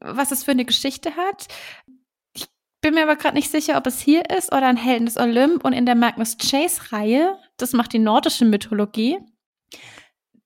[0.01, 1.49] was es für eine Geschichte hat.
[2.87, 5.17] Ich bin mir aber gerade nicht sicher, ob es hier ist oder in Helden des
[5.17, 9.19] Olymp und in der Magnus Chase-Reihe, das macht die nordische Mythologie,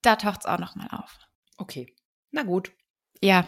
[0.01, 1.19] da taucht es auch nochmal auf.
[1.59, 1.95] Okay.
[2.31, 2.73] Na gut.
[3.21, 3.47] Ja,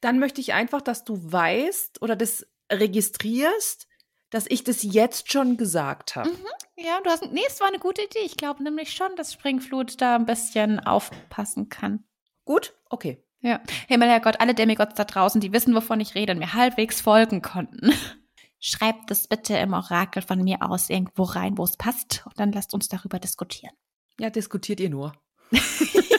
[0.00, 3.88] Dann möchte ich einfach, dass du weißt oder das registrierst,
[4.30, 6.30] dass ich das jetzt schon gesagt habe.
[6.76, 8.20] ja, du hast, nee, es war eine gute Idee.
[8.24, 12.04] Ich glaube nämlich schon, dass Springflut da ein bisschen aufpassen kann.
[12.46, 12.72] Gut?
[12.88, 13.22] Okay.
[13.44, 17.02] Ja, Himmel, Herrgott, alle Demigods da draußen, die wissen, wovon ich rede und mir halbwegs
[17.02, 17.92] folgen konnten.
[18.58, 22.22] Schreibt das bitte im Orakel von mir aus irgendwo rein, wo es passt.
[22.24, 23.74] Und dann lasst uns darüber diskutieren.
[24.18, 25.12] Ja, diskutiert ihr nur.
[25.50, 26.16] Ist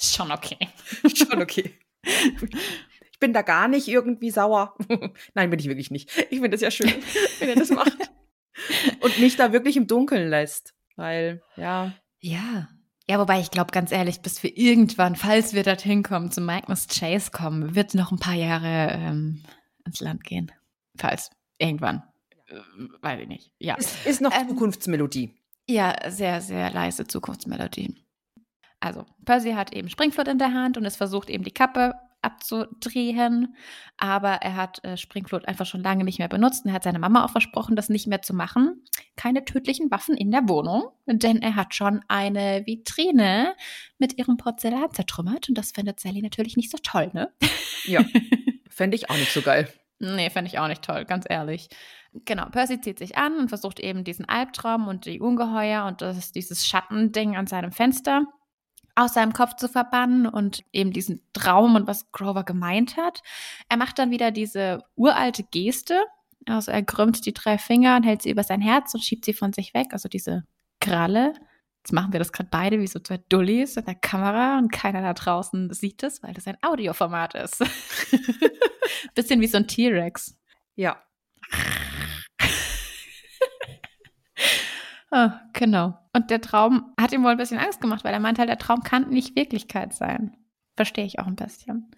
[0.16, 0.58] schon okay.
[1.14, 1.78] schon okay.
[2.02, 4.74] Ich bin da gar nicht irgendwie sauer.
[5.34, 6.10] Nein, bin ich wirklich nicht.
[6.30, 6.92] Ich finde es ja schön,
[7.38, 8.10] wenn ihr das macht.
[8.98, 10.74] Und mich da wirklich im Dunkeln lässt.
[10.96, 11.92] Weil, ja.
[12.18, 12.68] Ja.
[13.08, 16.86] Ja, wobei ich glaube, ganz ehrlich, bis wir irgendwann, falls wir dorthin kommen, zu Magnus
[16.88, 19.42] Chase kommen, wird noch ein paar Jahre ähm,
[19.84, 20.50] ins Land gehen.
[20.96, 21.30] Falls.
[21.58, 22.02] Irgendwann.
[22.46, 22.54] Äh,
[23.02, 23.50] weiß ich nicht.
[23.58, 23.74] Ja.
[23.74, 25.34] Ist, ist noch Ähm, Zukunftsmelodie.
[25.68, 27.94] Ja, sehr, sehr leise Zukunftsmelodie.
[28.80, 33.54] Also, Percy hat eben Springflut in der Hand und es versucht eben die Kappe abzudrehen,
[33.96, 36.98] aber er hat äh, Springflut einfach schon lange nicht mehr benutzt und er hat seiner
[36.98, 38.82] Mama auch versprochen, das nicht mehr zu machen.
[39.16, 43.54] Keine tödlichen Waffen in der Wohnung, denn er hat schon eine Vitrine
[43.98, 47.30] mit ihrem Porzellan zertrümmert und das findet Sally natürlich nicht so toll, ne?
[47.84, 48.04] Ja.
[48.68, 49.68] Fände ich auch nicht so geil.
[50.00, 51.68] Nee, fände ich auch nicht toll, ganz ehrlich.
[52.24, 56.32] Genau, Percy zieht sich an und versucht eben diesen Albtraum und die Ungeheuer und das
[56.32, 58.26] dieses Schattending an seinem Fenster
[58.94, 63.22] aus seinem Kopf zu verbannen und eben diesen Traum und was Grover gemeint hat.
[63.68, 66.00] Er macht dann wieder diese uralte Geste.
[66.46, 69.32] Also er krümmt die drei Finger und hält sie über sein Herz und schiebt sie
[69.32, 69.88] von sich weg.
[69.92, 70.44] Also diese
[70.80, 71.32] Kralle.
[71.82, 75.02] Jetzt machen wir das gerade beide wie so zwei Dullis in der Kamera und keiner
[75.02, 77.62] da draußen sieht es, weil das ein Audioformat ist.
[79.14, 80.36] Bisschen wie so ein T-Rex.
[80.76, 81.02] Ja.
[85.14, 85.96] Ah, genau.
[86.12, 88.58] Und der Traum hat ihm wohl ein bisschen Angst gemacht, weil er meint halt, der
[88.58, 90.36] Traum kann nicht Wirklichkeit sein.
[90.74, 91.88] Verstehe ich auch ein bisschen.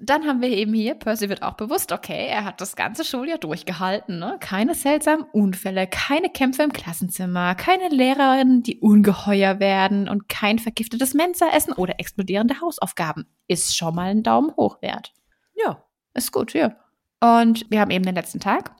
[0.00, 3.38] Dann haben wir eben hier, Percy wird auch bewusst, okay, er hat das ganze Schuljahr
[3.38, 4.36] durchgehalten, ne?
[4.40, 11.14] Keine seltsamen Unfälle, keine Kämpfe im Klassenzimmer, keine Lehrerinnen, die ungeheuer werden und kein vergiftetes
[11.14, 13.26] Mensaessen oder explodierende Hausaufgaben.
[13.46, 15.12] Ist schon mal ein Daumen hoch wert.
[15.54, 15.84] Ja.
[16.14, 16.74] Ist gut, ja.
[17.20, 18.74] Und wir haben eben den letzten Tag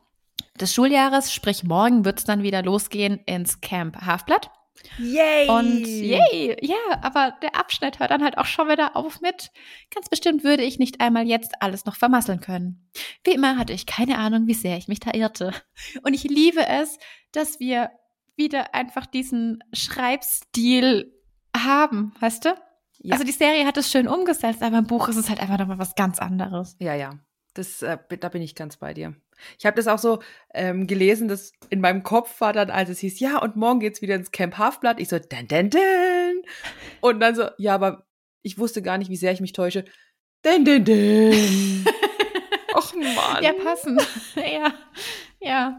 [0.61, 4.51] des Schuljahres, sprich morgen wird es dann wieder losgehen ins Camp Halfblatt.
[4.99, 5.49] Yay!
[5.49, 9.51] Und yay, ja, aber der Abschnitt hört dann halt auch schon wieder auf mit,
[9.94, 12.90] ganz bestimmt würde ich nicht einmal jetzt alles noch vermasseln können.
[13.25, 15.53] Wie immer hatte ich keine Ahnung, wie sehr ich mich da irrte.
[16.03, 16.99] Und ich liebe es,
[17.33, 17.90] dass wir
[18.37, 21.12] wieder einfach diesen Schreibstil
[21.57, 22.55] haben, weißt du?
[22.99, 23.12] Ja.
[23.12, 25.79] Also die Serie hat es schön umgesetzt, aber im Buch ist es halt einfach nochmal
[25.79, 26.77] was ganz anderes.
[26.81, 27.18] Ja, ja.
[27.55, 29.16] Das, äh, da bin ich ganz bei dir.
[29.59, 30.20] Ich habe das auch so
[30.55, 34.03] ähm, gelesen, dass in meinem Kopf war dann, als es hieß, ja, und morgen geht's
[34.03, 35.01] wieder ins Camp Halfblatt.
[35.01, 36.42] Ich so, den, den, den.
[37.01, 38.07] Und dann so, ja, aber
[38.42, 39.85] ich wusste gar nicht, wie sehr ich mich täusche.
[40.44, 41.85] Den, den, den.
[42.75, 43.42] Och Mann.
[43.42, 44.07] Ja, passend.
[44.37, 44.72] ja,
[45.40, 45.79] ja.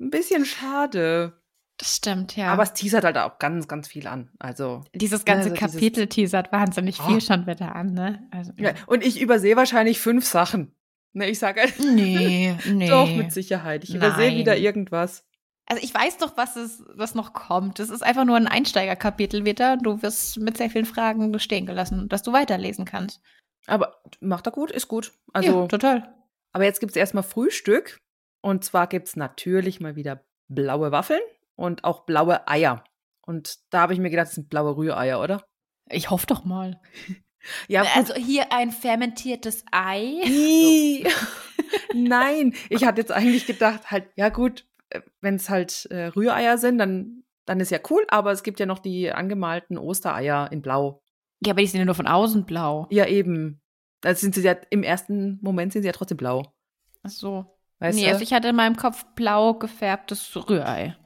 [0.00, 1.38] Ein bisschen schade.
[1.78, 2.52] Das stimmt, ja.
[2.52, 4.30] Aber es teasert halt auch ganz, ganz viel an.
[4.38, 7.08] Also dieses ganze also dieses- Kapitel teasert wahnsinnig Oh.
[7.08, 8.28] viel schon wieder an, ne?
[8.30, 10.74] Also, ja, und ich übersehe wahrscheinlich fünf Sachen.
[11.14, 12.88] Ne, ich sage Nee, nee.
[12.88, 13.84] doch mit Sicherheit.
[13.84, 15.26] Ich übersehe wieder irgendwas.
[15.66, 17.78] Also ich weiß doch, was es, was noch kommt.
[17.80, 19.76] Es ist einfach nur ein Einsteigerkapitel wieder.
[19.76, 23.22] Du wirst mit sehr vielen Fragen stehen gelassen, dass du weiterlesen kannst.
[23.66, 25.12] Aber macht er gut, ist gut.
[25.32, 26.14] Also, ja, total.
[26.52, 28.00] aber jetzt gibt es erstmal Frühstück.
[28.40, 31.20] Und zwar gibt es natürlich mal wieder blaue Waffeln
[31.54, 32.82] und auch blaue Eier.
[33.24, 35.44] Und da habe ich mir gedacht, das sind blaue Rühreier, oder?
[35.88, 36.80] Ich hoffe doch mal.
[37.68, 37.90] Ja, gut.
[37.96, 41.04] Also hier ein fermentiertes Ei.
[41.94, 44.66] Nein, ich hatte jetzt eigentlich gedacht, halt, ja gut,
[45.20, 48.66] wenn es halt äh, Rühreier sind, dann, dann ist ja cool, aber es gibt ja
[48.66, 51.02] noch die angemalten Ostereier in Blau.
[51.44, 52.86] Ja, aber die sind ja nur von außen blau.
[52.90, 53.60] Ja, eben.
[54.00, 56.54] Da sind sie ja, im ersten Moment sind sie ja trotzdem blau.
[57.02, 57.46] Ach so.
[57.80, 58.12] Weißt nee, du?
[58.12, 60.96] also ich hatte in meinem Kopf blau gefärbtes Rührei.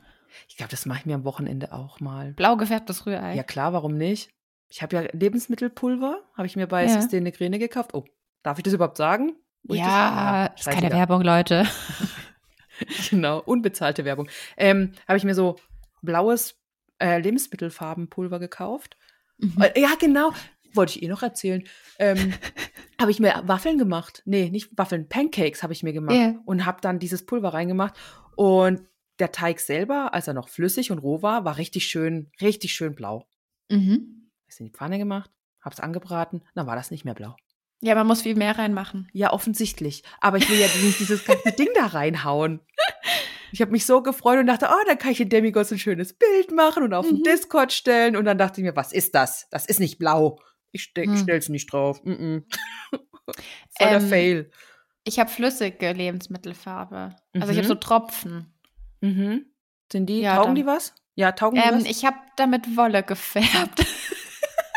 [0.46, 2.34] ich glaube, das mache ich mir am Wochenende auch mal.
[2.34, 3.34] Blau gefärbtes Rührei.
[3.34, 4.30] Ja, klar, warum nicht?
[4.68, 7.00] Ich habe ja Lebensmittelpulver, habe ich mir bei Ja.
[7.00, 7.94] Systene Grene gekauft.
[7.94, 8.04] Oh,
[8.42, 9.36] darf ich das überhaupt sagen?
[9.62, 10.90] Wo ich das- ja, ist keine.
[10.90, 11.66] Werbung, Leute.
[13.08, 14.28] Genau, unbezahlte Werbung.
[14.58, 15.56] Ähm, habe ich mir so
[16.02, 16.60] blaues
[16.98, 18.96] äh, Lebensmittelfarbenpulver gekauft.
[19.38, 19.62] Mhm.
[19.62, 20.32] Äh, Ja, genau.
[20.74, 21.64] Wollte ich eh noch erzählen.
[21.98, 22.34] Ähm,
[23.00, 24.22] habe ich mir Waffeln gemacht.
[24.26, 26.16] Nee, nicht Waffeln, Pancakes habe ich mir gemacht.
[26.16, 26.34] Ja.
[26.44, 27.94] Und habe dann dieses Pulver reingemacht.
[28.34, 28.82] Und
[29.20, 32.94] der Teig selber, als er noch flüssig und roh war, war richtig schön, richtig schön
[32.94, 33.26] blau.
[33.70, 34.15] Mhm.
[34.56, 37.36] Es in die Pfanne gemacht, habe es angebraten, dann war das nicht mehr blau.
[37.82, 39.06] Ja, man muss viel mehr reinmachen.
[39.12, 40.02] Ja, offensichtlich.
[40.22, 42.60] Aber ich will ja nicht dieses ganze Ding da reinhauen.
[43.52, 46.14] Ich habe mich so gefreut und dachte, oh, dann kann ich in Demigods ein schönes
[46.14, 47.22] Bild machen und auf den Mhm.
[47.24, 48.16] Discord stellen.
[48.16, 49.46] Und dann dachte ich mir, was ist das?
[49.50, 50.40] Das ist nicht blau.
[50.72, 51.18] Ich ste Hm.
[51.18, 52.02] stell's nicht drauf.
[52.02, 52.42] Mm -mm.
[53.26, 53.34] Voll
[53.78, 54.50] der Ähm, Fail.
[55.04, 57.14] Ich habe flüssige Lebensmittelfarbe.
[57.34, 57.58] Also ich Mhm.
[57.58, 58.54] habe so Tropfen.
[59.02, 59.44] Mhm.
[59.92, 60.94] Sind die, Ja, taugen dann- die was?
[61.14, 61.84] Ja, taugen die Ähm, was?
[61.84, 63.84] ich habe damit Wolle gefärbt.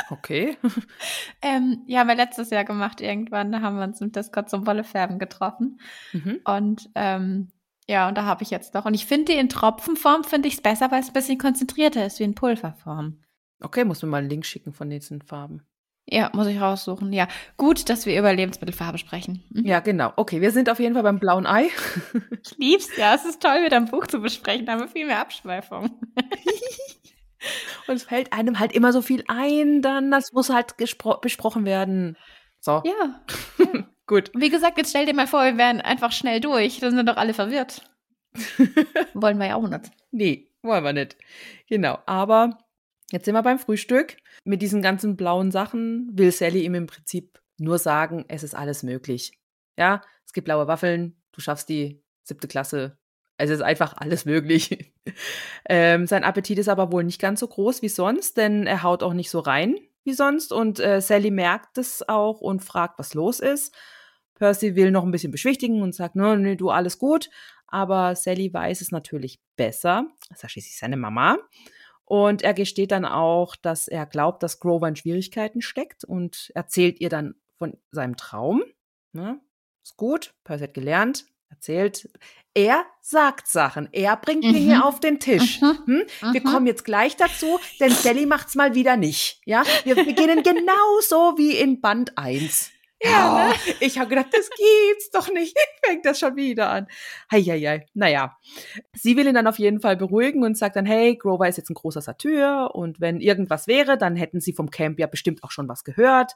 [0.09, 0.57] okay.
[1.41, 3.51] ähm, ja, haben wir letztes Jahr gemacht irgendwann.
[3.51, 5.79] Da haben wir uns im Discord zum Wollefärben getroffen.
[6.13, 6.39] Mhm.
[6.43, 7.51] Und ähm,
[7.87, 8.85] ja, und da habe ich jetzt noch.
[8.85, 12.19] Und ich finde, in Tropfenform finde ich es besser, weil es ein bisschen konzentrierter ist
[12.19, 13.23] wie in Pulverform.
[13.61, 15.63] Okay, muss mir mal einen Link schicken von diesen Farben.
[16.11, 17.13] Ja, muss ich raussuchen.
[17.13, 19.43] Ja, gut, dass wir über Lebensmittelfarbe sprechen.
[19.49, 19.65] Mhm.
[19.65, 20.13] Ja, genau.
[20.15, 21.69] Okay, wir sind auf jeden Fall beim blauen Ei.
[22.43, 23.13] Ich lieb's ja.
[23.13, 24.65] Es ist toll, wieder ein Buch zu besprechen.
[24.65, 25.99] Da haben wir viel mehr Abschweifung.
[27.87, 32.17] Und es fällt einem halt immer so viel ein, dann das muss halt besprochen werden.
[32.59, 33.25] So, Ja.
[34.07, 34.31] gut.
[34.35, 36.79] Wie gesagt, jetzt stell dir mal vor, wir wären einfach schnell durch.
[36.79, 37.81] Dann sind doch alle verwirrt.
[39.13, 39.91] Wollen wir ja auch nicht.
[40.11, 41.17] Nee, wollen wir nicht.
[41.67, 42.59] Genau, aber
[43.11, 44.17] jetzt sind wir beim Frühstück.
[44.43, 48.83] Mit diesen ganzen blauen Sachen will Sally ihm im Prinzip nur sagen, es ist alles
[48.83, 49.33] möglich.
[49.77, 52.98] Ja, es gibt blaue Waffeln, du schaffst die siebte Klasse.
[53.39, 54.93] Es ist einfach alles möglich.
[55.69, 59.01] ähm, sein Appetit ist aber wohl nicht ganz so groß wie sonst, denn er haut
[59.01, 60.51] auch nicht so rein wie sonst.
[60.51, 63.73] Und äh, Sally merkt es auch und fragt, was los ist.
[64.35, 67.29] Percy will noch ein bisschen beschwichtigen und sagt, nee, nee, du, alles gut.
[67.67, 70.05] Aber Sally weiß es natürlich besser.
[70.27, 71.37] Das ist ja schließlich seine Mama.
[72.03, 76.99] Und er gesteht dann auch, dass er glaubt, dass Grover in Schwierigkeiten steckt und erzählt
[76.99, 78.63] ihr dann von seinem Traum.
[79.13, 79.39] Ne?
[79.83, 82.09] Ist gut, Percy hat gelernt, erzählt.
[82.59, 84.51] Er sagt Sachen, er bringt Mhm.
[84.53, 85.61] Dinge auf den Tisch.
[85.61, 85.77] Mhm.
[85.85, 86.03] Hm?
[86.33, 86.43] Wir Mhm.
[86.43, 89.39] kommen jetzt gleich dazu, denn Sally macht's mal wieder nicht.
[89.45, 92.71] Ja, wir beginnen genauso wie in Band 1.
[93.01, 93.53] Ja, ne?
[93.79, 95.57] ich habe gedacht, das gibt's doch nicht.
[95.85, 96.87] Fängt das schon wieder an.
[97.31, 97.85] Heieiei.
[97.93, 98.37] Naja.
[98.93, 101.69] Sie will ihn dann auf jeden Fall beruhigen und sagt dann, hey, Grover ist jetzt
[101.69, 105.51] ein großer Satyr und wenn irgendwas wäre, dann hätten sie vom Camp ja bestimmt auch
[105.51, 106.33] schon was gehört.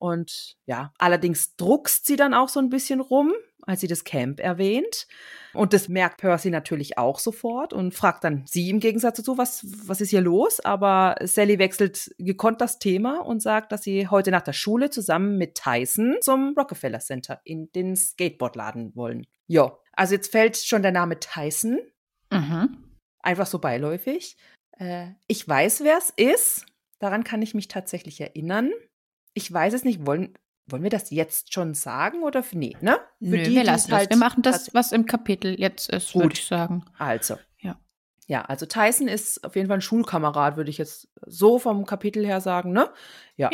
[0.00, 3.32] Und ja, allerdings druckst sie dann auch so ein bisschen rum,
[3.62, 5.06] als sie das Camp erwähnt.
[5.52, 9.66] Und das merkt Percy natürlich auch sofort und fragt dann sie im Gegensatz dazu, was,
[9.86, 10.60] was ist hier los?
[10.60, 15.36] Aber Sally wechselt gekonnt das Thema und sagt, dass sie heute nach der Schule zusammen
[15.36, 19.26] mit Tyson zum Rockefeller Center in den Skateboardladen wollen.
[19.48, 21.78] Jo, also jetzt fällt schon der Name Tyson,
[22.32, 22.84] Mhm.
[23.22, 24.36] einfach so beiläufig.
[24.78, 26.64] Äh, ich weiß, wer es ist.
[27.00, 28.70] Daran kann ich mich tatsächlich erinnern.
[29.34, 30.06] Ich weiß es nicht.
[30.06, 30.34] Wollen,
[30.66, 32.98] wollen wir das jetzt schon sagen oder f- nee, ne?
[33.18, 33.98] Für Nö, die, wir lassen das.
[33.98, 36.84] halt wir machen das, was im Kapitel jetzt ist, würde ich sagen.
[36.98, 37.36] Also.
[37.58, 37.78] Ja.
[38.26, 42.24] Ja, also Tyson ist auf jeden Fall ein Schulkamerad, würde ich jetzt so vom Kapitel
[42.24, 42.90] her sagen, ne?
[43.36, 43.50] Ja.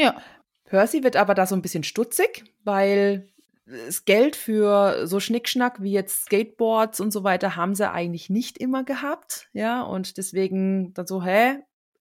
[0.64, 3.28] Percy wird aber da so ein bisschen stutzig, weil
[3.66, 8.58] das Geld für so Schnickschnack wie jetzt Skateboards und so weiter haben sie eigentlich nicht
[8.58, 11.58] immer gehabt, ja, und deswegen dann so, hä,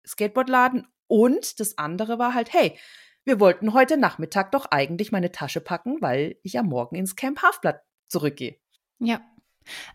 [0.07, 2.77] Skateboardladen und das andere war halt, hey,
[3.25, 7.43] wir wollten heute Nachmittag doch eigentlich meine Tasche packen, weil ich am Morgen ins Camp
[7.43, 8.57] Halfblatt zurückgehe.
[8.99, 9.21] Ja.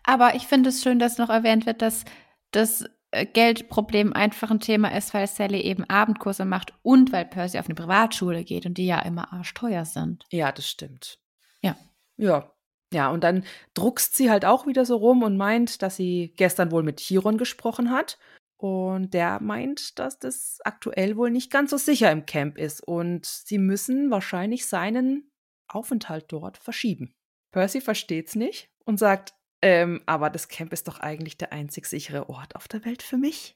[0.02, 2.04] Aber ich finde es schön, dass noch erwähnt wird, dass
[2.50, 7.58] das äh, Geldproblem einfach ein Thema ist, weil Sally eben Abendkurse macht und weil Percy
[7.58, 10.24] auf eine Privatschule geht und die ja immer arschteuer sind.
[10.30, 11.20] Ja, das stimmt.
[11.60, 11.76] Ja.
[12.16, 12.52] Ja.
[12.92, 16.72] Ja, und dann druckst sie halt auch wieder so rum und meint, dass sie gestern
[16.72, 18.18] wohl mit Chiron gesprochen hat.
[18.60, 23.24] Und der meint, dass das aktuell wohl nicht ganz so sicher im Camp ist und
[23.24, 25.30] sie müssen wahrscheinlich seinen
[25.66, 27.14] Aufenthalt dort verschieben.
[27.52, 29.32] Percy versteht's nicht und sagt,
[29.62, 33.16] ähm, aber das Camp ist doch eigentlich der einzig sichere Ort auf der Welt für
[33.16, 33.54] mich.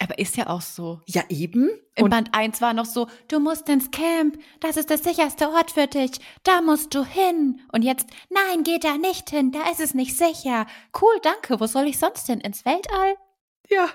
[0.00, 1.00] Aber ist ja auch so.
[1.06, 1.70] Ja, eben.
[1.94, 5.48] Im und Band 1 war noch so, du musst ins Camp, das ist der sicherste
[5.48, 6.10] Ort für dich,
[6.42, 7.60] da musst du hin.
[7.70, 10.66] Und jetzt, nein, geh da nicht hin, da ist es nicht sicher.
[11.00, 12.40] Cool, danke, wo soll ich sonst hin?
[12.40, 13.14] Ins Weltall?
[13.68, 13.90] Ja,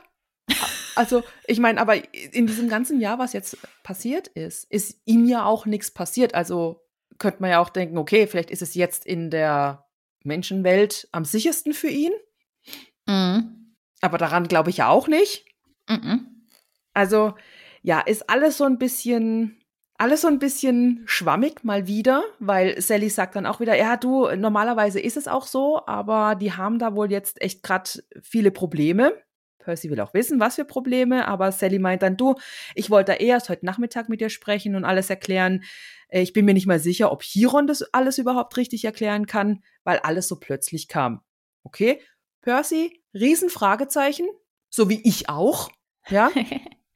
[0.96, 5.46] also, ich meine, aber in diesem ganzen Jahr, was jetzt passiert ist, ist ihm ja
[5.46, 6.36] auch nichts passiert.
[6.36, 6.82] Also
[7.18, 9.86] könnte man ja auch denken, okay, vielleicht ist es jetzt in der
[10.24, 12.14] Menschenwelt am sichersten für ihn.
[13.08, 13.76] Mhm.
[14.02, 15.46] Aber daran glaube ich ja auch nicht.
[15.90, 16.48] Mhm.
[16.94, 17.36] Also,
[17.82, 19.62] ja, ist alles so ein bisschen,
[19.98, 24.28] alles so ein bisschen schwammig mal wieder, weil Sally sagt dann auch wieder, ja, du,
[24.36, 27.90] normalerweise ist es auch so, aber die haben da wohl jetzt echt gerade
[28.22, 29.14] viele Probleme.
[29.66, 32.36] Percy will auch wissen, was für Probleme, aber Sally meint dann, du,
[32.76, 35.64] ich wollte erst heute Nachmittag mit dir sprechen und alles erklären.
[36.08, 39.64] Äh, ich bin mir nicht mal sicher, ob Chiron das alles überhaupt richtig erklären kann,
[39.84, 41.22] weil alles so plötzlich kam.
[41.64, 42.00] Okay,
[42.42, 44.28] Percy, Riesenfragezeichen,
[44.70, 45.72] so wie ich auch,
[46.10, 46.30] ja.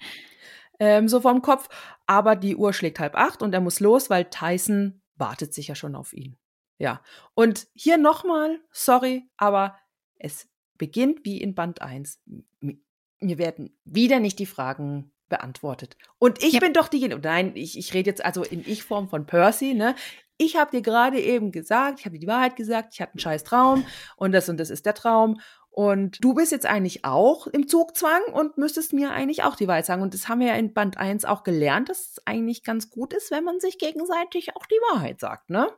[0.79, 1.67] ähm, so vom Kopf.
[2.05, 5.95] Aber die Uhr schlägt halb acht und er muss los, weil Tyson wartet sicher schon
[5.95, 6.37] auf ihn.
[6.77, 7.01] Ja.
[7.33, 9.77] Und hier nochmal, sorry, aber
[10.15, 10.47] es
[10.79, 12.19] beginnt wie in Band 1.
[12.61, 15.95] Mir werden wieder nicht die Fragen beantwortet.
[16.17, 16.59] Und ich ja.
[16.59, 19.93] bin doch diejenige, nein, ich, ich rede jetzt also in Ich-Form von Percy, ne?
[20.37, 23.19] Ich habe dir gerade eben gesagt, ich habe dir die Wahrheit gesagt, ich hatte einen
[23.19, 25.39] scheiß Traum und das und das ist der Traum.
[25.69, 29.85] Und du bist jetzt eigentlich auch im Zugzwang und müsstest mir eigentlich auch die Wahrheit
[29.85, 30.01] sagen.
[30.01, 33.13] Und das haben wir ja in Band 1 auch gelernt, dass es eigentlich ganz gut
[33.13, 35.69] ist, wenn man sich gegenseitig auch die Wahrheit sagt, ne?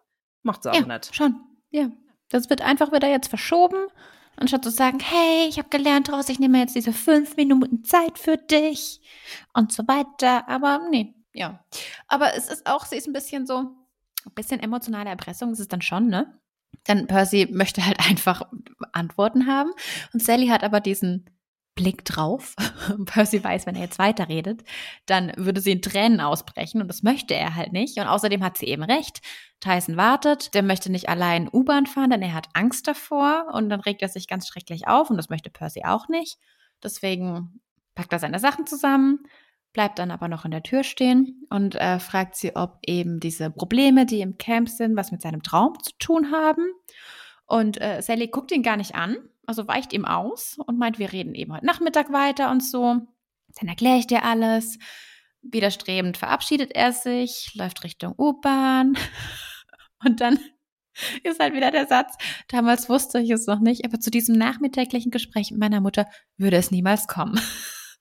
[0.44, 1.14] Macht's auch ja, nicht.
[1.14, 1.36] Schon,
[1.72, 1.92] ja.
[2.30, 3.88] Das wird einfach wieder jetzt verschoben
[4.36, 8.18] Anstatt zu sagen, hey, ich habe gelernt daraus, ich nehme jetzt diese fünf Minuten Zeit
[8.18, 9.02] für dich
[9.54, 10.48] und so weiter.
[10.50, 11.64] Aber nee, ja.
[12.08, 15.82] Aber es ist auch, sie ist ein bisschen so, ein bisschen emotionale Erpressung, ist dann
[15.82, 16.40] schon, ne?
[16.88, 18.44] Denn Percy möchte halt einfach
[18.94, 19.72] Antworten haben.
[20.14, 21.30] Und Sally hat aber diesen
[21.82, 22.56] Blick drauf.
[23.06, 24.64] Percy weiß, wenn er jetzt weiterredet,
[25.08, 27.98] dann würde sie in Tränen ausbrechen und das möchte er halt nicht.
[27.98, 29.22] Und außerdem hat sie eben recht.
[29.62, 33.80] Tyson wartet, der möchte nicht allein U-Bahn fahren, denn er hat Angst davor und dann
[33.80, 36.38] regt er sich ganz schrecklich auf und das möchte Percy auch nicht.
[36.84, 37.62] Deswegen
[37.96, 39.24] packt er seine Sachen zusammen,
[39.74, 43.50] bleibt dann aber noch in der Tür stehen und äh, fragt sie, ob eben diese
[43.50, 46.68] Probleme, die im Camp sind, was mit seinem Traum zu tun haben.
[47.48, 51.12] Und äh, Sally guckt ihn gar nicht an, also weicht ihm aus und meint, wir
[51.12, 53.02] reden eben heute Nachmittag weiter und so.
[53.60, 54.78] Dann erkläre ich dir alles.
[55.42, 58.96] Widerstrebend verabschiedet er sich, läuft Richtung U-Bahn
[60.06, 60.40] und dann
[61.24, 62.16] ist halt wieder der Satz,
[62.48, 66.58] damals wusste ich es noch nicht, aber zu diesem nachmittäglichen Gespräch mit meiner Mutter würde
[66.58, 67.40] es niemals kommen.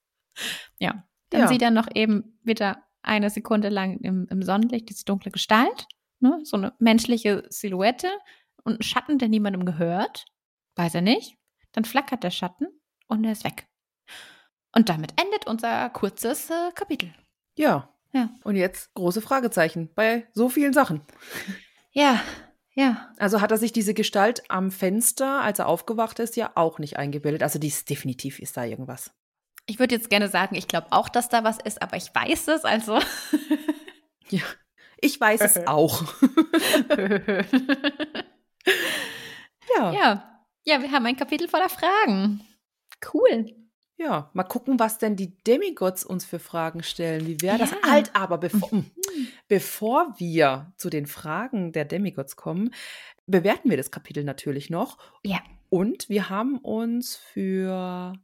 [0.78, 1.48] ja, dann ja.
[1.48, 5.86] sieht er noch eben wieder eine Sekunde lang im, im Sonnenlicht diese dunkle Gestalt,
[6.20, 6.40] ne?
[6.44, 8.08] so eine menschliche Silhouette
[8.64, 10.26] und ein Schatten, der niemandem gehört.
[10.76, 11.36] Weiß er nicht.
[11.72, 12.66] Dann flackert der Schatten
[13.06, 13.66] und er ist weg.
[14.72, 17.12] Und damit endet unser kurzes äh, Kapitel.
[17.56, 17.94] Ja.
[18.12, 18.30] Ja.
[18.42, 21.02] Und jetzt große Fragezeichen bei so vielen Sachen.
[21.92, 22.20] Ja,
[22.72, 23.12] ja.
[23.18, 26.96] Also hat er sich diese Gestalt am Fenster, als er aufgewacht ist, ja auch nicht
[26.96, 27.42] eingebildet.
[27.42, 29.12] Also dies definitiv ist da irgendwas.
[29.66, 32.48] Ich würde jetzt gerne sagen, ich glaube auch, dass da was ist, aber ich weiß
[32.48, 32.98] es, also.
[34.28, 34.42] ja,
[35.00, 36.02] ich weiß es auch.
[39.76, 39.92] ja.
[39.92, 40.29] Ja.
[40.64, 42.42] Ja, wir haben ein Kapitel voller Fragen.
[43.12, 43.54] Cool.
[43.96, 47.26] Ja, mal gucken, was denn die Demigods uns für Fragen stellen.
[47.26, 47.70] Wie wäre das?
[47.70, 47.76] Ja.
[47.90, 48.90] Halt, aber bevor, mhm.
[49.48, 52.72] bevor wir zu den Fragen der Demigods kommen,
[53.26, 54.96] bewerten wir das Kapitel natürlich noch.
[55.22, 55.40] Ja.
[55.68, 58.14] Und wir haben uns für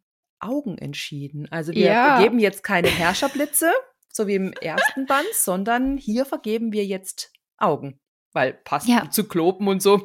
[0.41, 1.47] Augen entschieden.
[1.51, 2.23] Also wir ja.
[2.23, 3.71] geben jetzt keine Herrscherblitze,
[4.11, 8.01] so wie im ersten Band, sondern hier vergeben wir jetzt Augen
[8.37, 9.11] weil passt ja.
[9.11, 10.01] zu Klopen und so.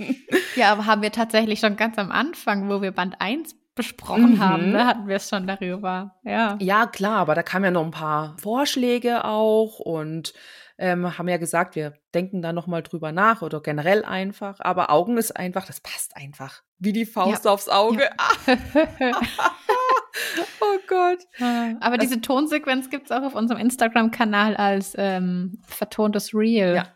[0.56, 4.40] ja, aber haben wir tatsächlich schon ganz am Anfang, wo wir Band 1 besprochen Mhm.
[4.40, 6.14] haben, ne, hatten wir es schon darüber.
[6.24, 6.56] Ja.
[6.60, 10.32] Ja, klar, aber da kamen ja noch ein paar Vorschläge auch und
[10.78, 14.58] ähm, haben ja gesagt, wir denken da noch mal drüber nach oder generell einfach.
[14.60, 16.62] Aber Augen ist einfach, das passt einfach.
[16.78, 18.10] Wie die Faust aufs Auge.
[20.60, 21.18] oh Gott.
[21.80, 26.74] Aber diese Tonsequenz gibt es auch auf unserem Instagram-Kanal als ähm, vertontes Reel.
[26.76, 26.86] Ja.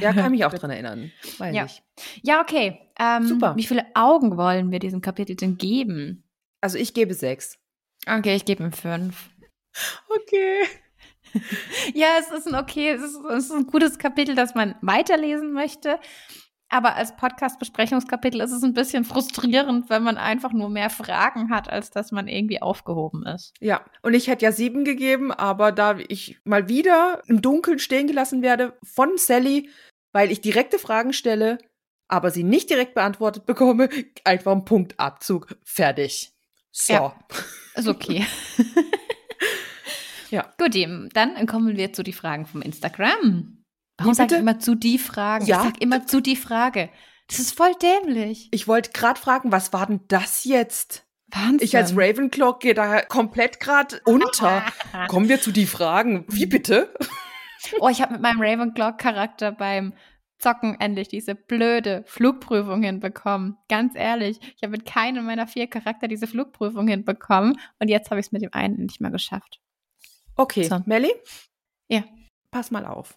[0.00, 1.12] Ja, kann mich auch dran erinnern.
[1.38, 1.64] Weiß Ja.
[1.64, 1.82] ich.
[2.22, 2.80] Ja, okay.
[2.98, 3.56] Ähm, Super.
[3.56, 6.24] Wie viele Augen wollen wir diesem Kapitel denn geben?
[6.60, 7.58] Also ich gebe sechs.
[8.06, 9.30] Okay, ich gebe ihm fünf.
[10.08, 10.62] Okay.
[11.94, 15.52] Ja, es ist ein okay, es ist, es ist ein gutes Kapitel, das man weiterlesen
[15.52, 16.00] möchte.
[16.70, 21.68] Aber als Podcast-Besprechungskapitel ist es ein bisschen frustrierend, wenn man einfach nur mehr Fragen hat,
[21.68, 23.54] als dass man irgendwie aufgehoben ist.
[23.60, 28.06] Ja, und ich hätte ja sieben gegeben, aber da ich mal wieder im Dunkeln stehen
[28.06, 29.68] gelassen werde von Sally,
[30.12, 31.58] weil ich direkte Fragen stelle,
[32.06, 33.88] aber sie nicht direkt beantwortet bekomme,
[34.24, 35.56] einfach ein Punktabzug.
[35.64, 36.32] Fertig.
[36.70, 36.92] So.
[36.92, 37.16] Ja.
[37.74, 38.24] Ist okay.
[40.30, 40.52] Ja.
[40.58, 41.08] Gut, eben.
[41.12, 43.59] dann kommen wir zu die Fragen vom Instagram.
[44.00, 45.46] Warum sage ich immer zu die Fragen?
[45.46, 45.58] Ja.
[45.58, 46.88] Ich sag immer zu die Frage.
[47.28, 48.48] Das ist voll dämlich.
[48.50, 51.06] Ich wollte gerade fragen, was war denn das jetzt?
[51.28, 51.60] Wahnsinn.
[51.60, 54.64] Ich als Ravenclaw gehe da komplett gerade unter.
[55.08, 56.24] Kommen wir zu die Fragen.
[56.28, 56.92] Wie bitte?
[57.78, 59.92] Oh, ich habe mit meinem Ravenclaw-Charakter beim
[60.38, 63.58] Zocken endlich diese blöde Flugprüfung hinbekommen.
[63.68, 68.18] Ganz ehrlich, ich habe mit keinem meiner vier Charakter diese Flugprüfung hinbekommen und jetzt habe
[68.18, 69.60] ich es mit dem einen endlich mal geschafft.
[70.36, 70.80] Okay, So.
[70.86, 71.12] Melly?
[71.88, 72.02] Ja.
[72.50, 73.14] Pass mal auf.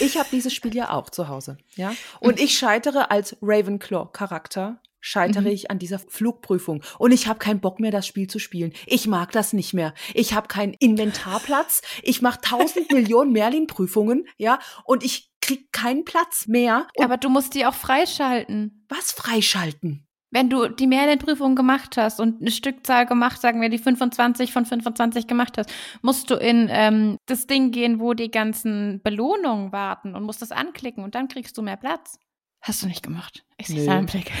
[0.00, 1.94] Ich habe dieses Spiel ja auch zu Hause, ja?
[2.20, 5.46] Und ich scheitere als Ravenclaw-Charakter, scheitere Mhm.
[5.54, 6.82] ich an dieser Flugprüfung.
[6.98, 8.72] Und ich habe keinen Bock mehr, das Spiel zu spielen.
[8.86, 9.94] Ich mag das nicht mehr.
[10.14, 11.82] Ich habe keinen Inventarplatz.
[12.02, 14.58] Ich mache tausend Millionen Merlin-Prüfungen, ja?
[14.84, 16.88] Und ich krieg keinen Platz mehr.
[16.96, 18.86] Und Aber du musst die auch freischalten.
[18.88, 20.06] was freischalten?
[20.34, 24.66] Wenn du die Mehrheitsprüfung gemacht hast und eine Stückzahl gemacht, sagen wir die 25 von
[24.66, 25.72] 25 gemacht hast,
[26.02, 30.50] musst du in ähm, das Ding gehen, wo die ganzen Belohnungen warten und musst das
[30.50, 32.18] anklicken und dann kriegst du mehr Platz.
[32.60, 33.44] Hast du nicht gemacht.
[33.58, 33.86] Ich sehe Nö.
[33.86, 34.32] deinen Blick.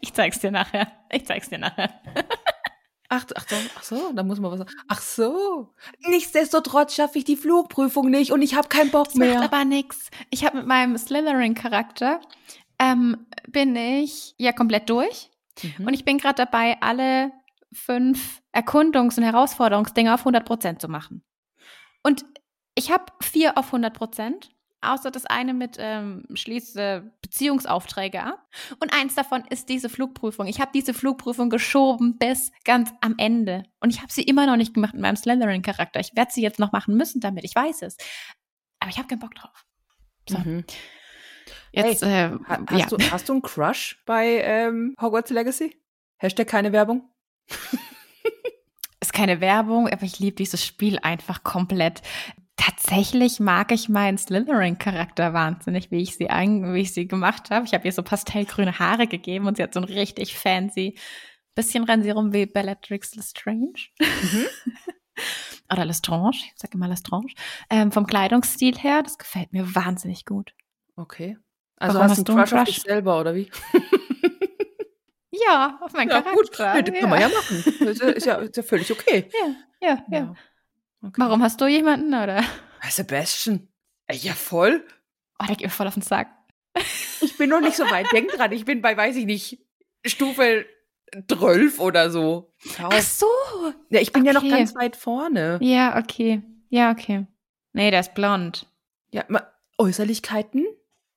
[0.00, 0.92] Ich zeig's dir nachher.
[1.10, 1.88] Ich zeig's dir nachher.
[3.08, 4.70] Ach, ach, so, ach so, da muss man was sagen.
[4.88, 5.72] Ach so.
[6.08, 9.40] Nichtsdestotrotz schaffe ich die Flugprüfung nicht und ich habe keinen Bock Das macht mehr.
[9.42, 10.10] aber nix.
[10.30, 12.20] Ich habe mit meinem Slytherin-Charakter
[12.78, 15.30] ähm, bin ich ja komplett durch.
[15.62, 15.86] Mhm.
[15.86, 17.32] Und ich bin gerade dabei, alle
[17.72, 21.22] fünf Erkundungs- und Herausforderungsdinge auf 100% zu machen.
[22.02, 22.24] Und
[22.74, 24.50] ich habe vier auf 100%,
[24.80, 28.46] außer das eine mit ähm, schließe Beziehungsaufträge ab.
[28.80, 30.46] Und eins davon ist diese Flugprüfung.
[30.46, 33.64] Ich habe diese Flugprüfung geschoben bis ganz am Ende.
[33.80, 36.00] Und ich habe sie immer noch nicht gemacht mit meinem Slytherin-Charakter.
[36.00, 37.96] Ich werde sie jetzt noch machen müssen damit, ich weiß es.
[38.80, 39.64] Aber ich habe keinen Bock drauf.
[40.28, 40.64] So, Mhm.
[41.72, 42.86] Jetzt, äh, Ha- Hast, ja.
[42.86, 45.76] du, hast du einen Crush bei ähm, Hogwarts Legacy?
[46.18, 47.08] Hashtag keine Werbung?
[49.00, 52.02] ist keine Werbung, aber ich liebe dieses Spiel einfach komplett.
[52.56, 57.66] Tatsächlich mag ich meinen Slytherin-Charakter wahnsinnig, wie ich sie ein, wie ich sie gemacht habe.
[57.66, 60.96] Ich habe ihr so pastellgrüne Haare gegeben und sie hat so ein richtig fancy
[61.56, 63.74] bisschen Rasierung wie Bellatrix Lestrange.
[65.72, 67.28] Oder Lestrange, ich sage immer Lestrange.
[67.70, 70.52] Ähm, vom Kleidungsstil her, das gefällt mir wahnsinnig gut.
[70.96, 71.36] Okay.
[71.76, 72.74] Also Warum hast hast du einen einen Crush auf Crush?
[72.74, 73.50] dich selber, oder wie?
[75.46, 76.52] Ja, auf meinen Ja, gut.
[76.52, 76.82] Charakter.
[76.82, 77.56] Nee, das kann man ja machen.
[77.88, 79.28] Ist ja, ist ja, ist ja völlig okay.
[79.82, 80.34] Ja, ja, ja.
[81.02, 81.14] Okay.
[81.16, 82.42] Warum hast du jemanden, oder?
[82.88, 83.68] Sebastian.
[84.06, 84.84] Ey, Ja, voll.
[85.40, 86.28] Oh, der geht mir voll auf den Sack.
[87.20, 88.06] Ich bin noch nicht so weit.
[88.12, 89.58] Denk dran, ich bin bei, weiß ich nicht,
[90.06, 90.66] Stufe
[91.28, 92.52] 12 oder so.
[92.58, 92.88] Schau.
[92.92, 93.26] Ach so.
[93.90, 94.50] Ja, ich bin ja noch okay.
[94.50, 95.58] ganz weit vorne.
[95.60, 96.42] Ja, okay.
[96.68, 97.26] Ja, okay.
[97.72, 98.66] Nee, der ist blond.
[99.10, 99.24] Ja,
[99.78, 100.64] Äußerlichkeiten?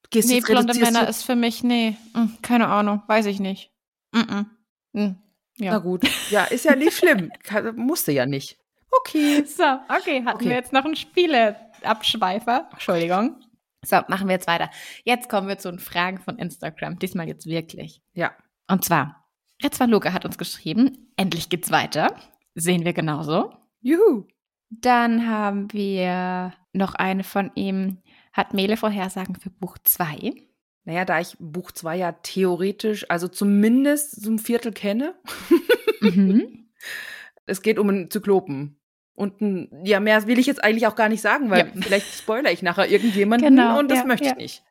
[0.10, 3.72] Gehst nee, blonde Männer du- ist für mich, nee, mm, keine Ahnung, weiß ich nicht.
[4.14, 4.46] -mm.
[4.94, 5.16] Mm.
[5.58, 5.72] Ja.
[5.74, 6.04] Na gut.
[6.30, 7.32] Ja, ist ja nicht schlimm.
[7.44, 8.58] Kann, musste ja nicht.
[8.92, 9.44] Okay.
[9.46, 10.50] So, okay, hatten Okay.
[10.50, 12.70] wir jetzt noch einen Spieleabschweifer.
[12.72, 13.42] Entschuldigung.
[13.86, 14.70] So, machen wir jetzt weiter.
[15.04, 17.00] Jetzt kommen wir zu den Fragen von Instagram.
[17.00, 18.02] Diesmal jetzt wirklich.
[18.14, 18.32] Ja.
[18.68, 19.28] Und zwar,
[19.64, 22.16] Retzwa Luca hat uns geschrieben, endlich geht's weiter.
[22.56, 23.54] Sehen wir genauso.
[23.82, 24.26] Juhu.
[24.70, 28.00] Dann haben wir noch eine von ihm,
[28.38, 30.34] hat Mele Vorhersagen für Buch 2.
[30.86, 35.16] Naja, da ich Buch 2 ja theoretisch, also zumindest zum Viertel kenne,
[36.00, 36.70] Mhm.
[37.46, 38.80] es geht um einen Zyklopen.
[39.16, 41.82] Und ein, ja, mehr will ich jetzt eigentlich auch gar nicht sagen, weil Ja.
[41.82, 44.32] vielleicht spoiler ich nachher irgendjemanden Genau, und das ja, möchte ja.
[44.34, 44.64] ich nicht.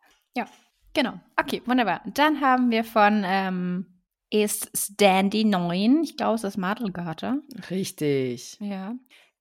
[0.95, 1.21] Genau.
[1.39, 2.01] Okay, wunderbar.
[2.14, 4.01] Dann haben wir von ähm,
[4.31, 6.03] ist Standy 9.
[6.05, 7.41] Ich glaube, es ist Madelgarter.
[7.69, 8.57] Richtig.
[8.61, 8.95] Ja.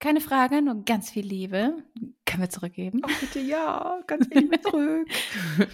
[0.06, 1.74] Keine Frage, nur ganz viel Liebe.
[2.28, 3.01] Können wir zurückgeben.
[3.03, 5.08] Oh, bitte ja, ganz viel Liebe zurück.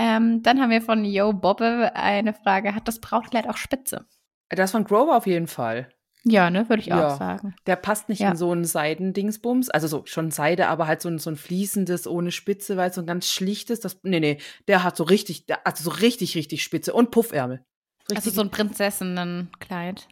[0.00, 4.06] Ähm, dann haben wir von Yo Bobbe eine Frage: Hat das Brautkleid auch Spitze?
[4.48, 5.88] Das von Grover auf jeden Fall.
[6.24, 7.08] Ja, ne, würde ich Ja.
[7.14, 7.56] auch sagen.
[7.66, 8.30] Der passt nicht Ja.
[8.30, 9.70] in so ein Seidendingsbums.
[9.70, 13.00] Also so schon Seide, aber halt so ein, so ein fließendes ohne Spitze, weil so
[13.00, 13.80] ein ganz schlichtes.
[13.80, 17.64] Das, nee, nee, der hat so richtig, der, also so richtig, richtig Spitze und Puffärmel.
[18.08, 20.06] Also Richtig, so ein Prinzessinnenkleid.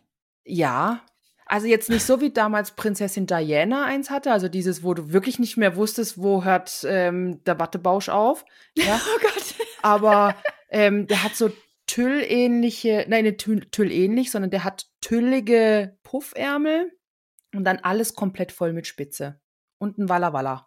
[0.45, 1.01] ja.
[1.49, 5.39] Also jetzt nicht so wie damals Prinzessin Diana eins hatte, also dieses, wo du wirklich
[5.39, 8.45] nicht mehr wusstest, wo hört ähm, der Wattebausch auf.
[8.77, 9.01] Ja.
[9.15, 9.55] Oh Gott.
[9.83, 10.35] aber
[10.71, 11.51] ähm, der hat so
[11.87, 16.93] Tüllähnliche, nein, nicht Tüll, Tüllähnlich, sondern der hat tüllige Puffärmel
[17.55, 19.41] und dann alles komplett voll mit Spitze.
[19.79, 20.67] Und ein Walla Walla.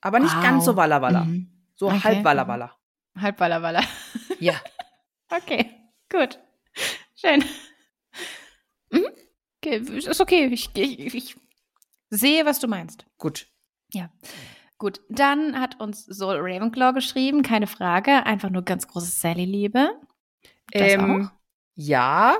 [0.00, 0.42] Aber nicht Wow.
[0.42, 1.24] ganz so Walla Walla.
[1.24, 1.50] Mhm.
[1.76, 2.00] So Okay.
[2.04, 2.76] halb Walla Walla.
[3.18, 3.82] Halb Walla Walla.
[4.40, 4.54] Ja.
[5.30, 5.66] Okay,
[6.10, 6.38] gut.
[7.14, 7.44] Schön.
[9.76, 10.46] Ist okay.
[10.46, 11.36] Ich, ich, ich
[12.10, 13.06] sehe, was du meinst.
[13.18, 13.46] Gut.
[14.78, 19.90] Gut, dann hat uns Soul Ravenclaw geschrieben, keine Frage, einfach nur ganz große Sally-Liebe.
[20.72, 21.30] Ähm,
[21.74, 22.36] ja.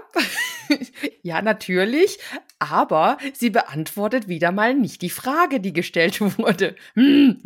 [1.22, 2.18] ja, natürlich.
[2.60, 6.76] Aber sie beantwortet wieder mal nicht die Frage, die gestellt wurde.
[6.94, 7.42] Hm.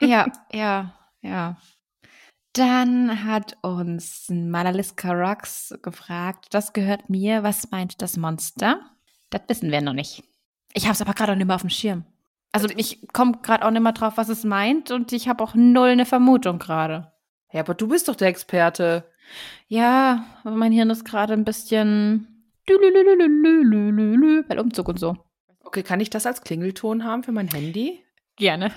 [0.00, 1.56] Ja, ja, ja.
[2.52, 8.80] Dann hat uns Malaliska Rocks gefragt, das gehört mir, was meint das Monster?
[9.30, 10.22] Das wissen wir noch nicht.
[10.74, 12.04] Ich habe es aber gerade auch nicht mehr auf dem Schirm.
[12.52, 15.54] Also ich komme gerade auch nicht mehr drauf, was es meint und ich habe auch
[15.54, 17.12] null eine Vermutung gerade.
[17.52, 19.10] Ja, aber du bist doch der Experte.
[19.68, 22.38] Ja, aber mein Hirn ist gerade ein bisschen
[24.48, 25.16] weil Umzug und so.
[25.64, 28.04] Okay, kann ich das als Klingelton haben für mein Handy?
[28.36, 28.72] Gerne.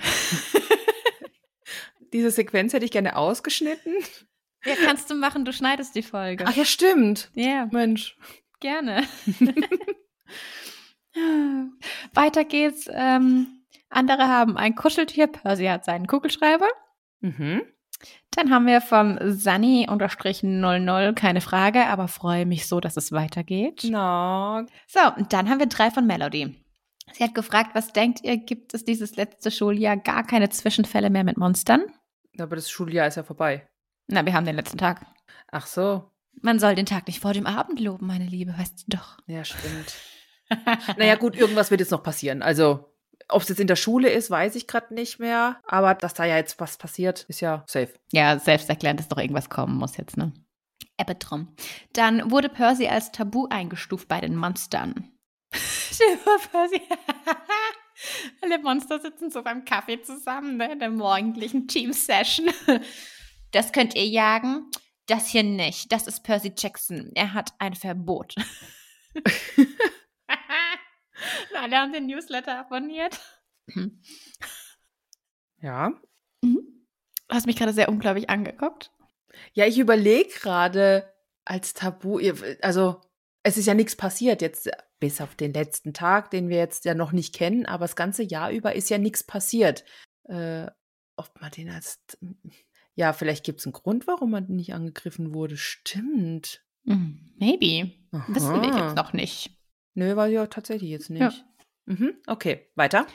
[2.12, 3.94] Diese Sequenz hätte ich gerne ausgeschnitten.
[4.64, 6.44] Ja, kannst du machen, du schneidest die Folge.
[6.46, 7.30] Ach ja, stimmt.
[7.34, 7.68] Ja.
[7.70, 8.16] Mensch.
[8.60, 9.02] Gerne.
[12.14, 12.88] Weiter geht's.
[12.90, 13.46] Ähm,
[13.90, 15.26] andere haben ein Kuscheltier.
[15.26, 16.68] Percy hat seinen Kugelschreiber.
[17.20, 17.62] Mhm.
[18.32, 23.86] Dann haben wir von Sunny-00 keine Frage, aber freue mich so, dass es weitergeht.
[23.88, 26.56] Na, So, und dann haben wir drei von Melody.
[27.12, 31.24] Sie hat gefragt, was denkt ihr, gibt es dieses letzte Schuljahr gar keine Zwischenfälle mehr
[31.24, 31.82] mit Monstern?
[32.38, 33.68] aber das Schuljahr ist ja vorbei.
[34.06, 35.04] Na, wir haben den letzten Tag.
[35.50, 36.10] Ach so.
[36.40, 39.18] Man soll den Tag nicht vor dem Abend loben, meine Liebe, weißt du doch.
[39.26, 39.94] Ja, stimmt.
[40.96, 42.42] naja, gut, irgendwas wird jetzt noch passieren.
[42.42, 42.92] Also,
[43.28, 45.60] ob es jetzt in der Schule ist, weiß ich gerade nicht mehr.
[45.66, 47.92] Aber dass da ja jetzt was passiert, ist ja safe.
[48.12, 50.32] Ja, selbsterklärend, dass doch irgendwas kommen muss jetzt, ne?
[50.98, 51.54] Ebbe drum.
[51.92, 55.10] Dann wurde Percy als Tabu eingestuft bei den Monstern.
[55.52, 56.18] Stell
[56.50, 56.80] Percy.
[58.42, 60.72] Alle Monster sitzen so beim Kaffee zusammen, ne?
[60.72, 62.50] In der morgendlichen Team-Session.
[63.52, 64.70] Das könnt ihr jagen.
[65.06, 65.92] Das hier nicht.
[65.92, 67.10] Das ist Percy Jackson.
[67.14, 68.34] Er hat ein Verbot.
[71.54, 73.18] Alle haben den Newsletter abonniert.
[75.60, 75.92] Ja.
[76.42, 76.60] Du
[77.30, 78.90] hast mich gerade sehr unglaublich angeguckt.
[79.54, 81.12] Ja, ich überlege gerade
[81.44, 82.20] als Tabu,
[82.60, 83.00] also
[83.42, 86.94] es ist ja nichts passiert jetzt, bis auf den letzten Tag, den wir jetzt ja
[86.94, 89.84] noch nicht kennen, aber das ganze Jahr über ist ja nichts passiert.
[90.24, 90.66] Äh,
[91.16, 92.00] ob man den als,
[92.94, 95.56] ja, vielleicht gibt es einen Grund, warum man nicht angegriffen wurde.
[95.56, 96.64] Stimmt.
[96.84, 97.92] Hm, Maybe.
[98.28, 98.86] Wissen wir Aha.
[98.86, 99.58] jetzt noch nicht.
[99.94, 101.20] Nö, war ja tatsächlich jetzt nicht.
[101.20, 101.32] Ja.
[101.86, 103.06] Mhm, okay, weiter.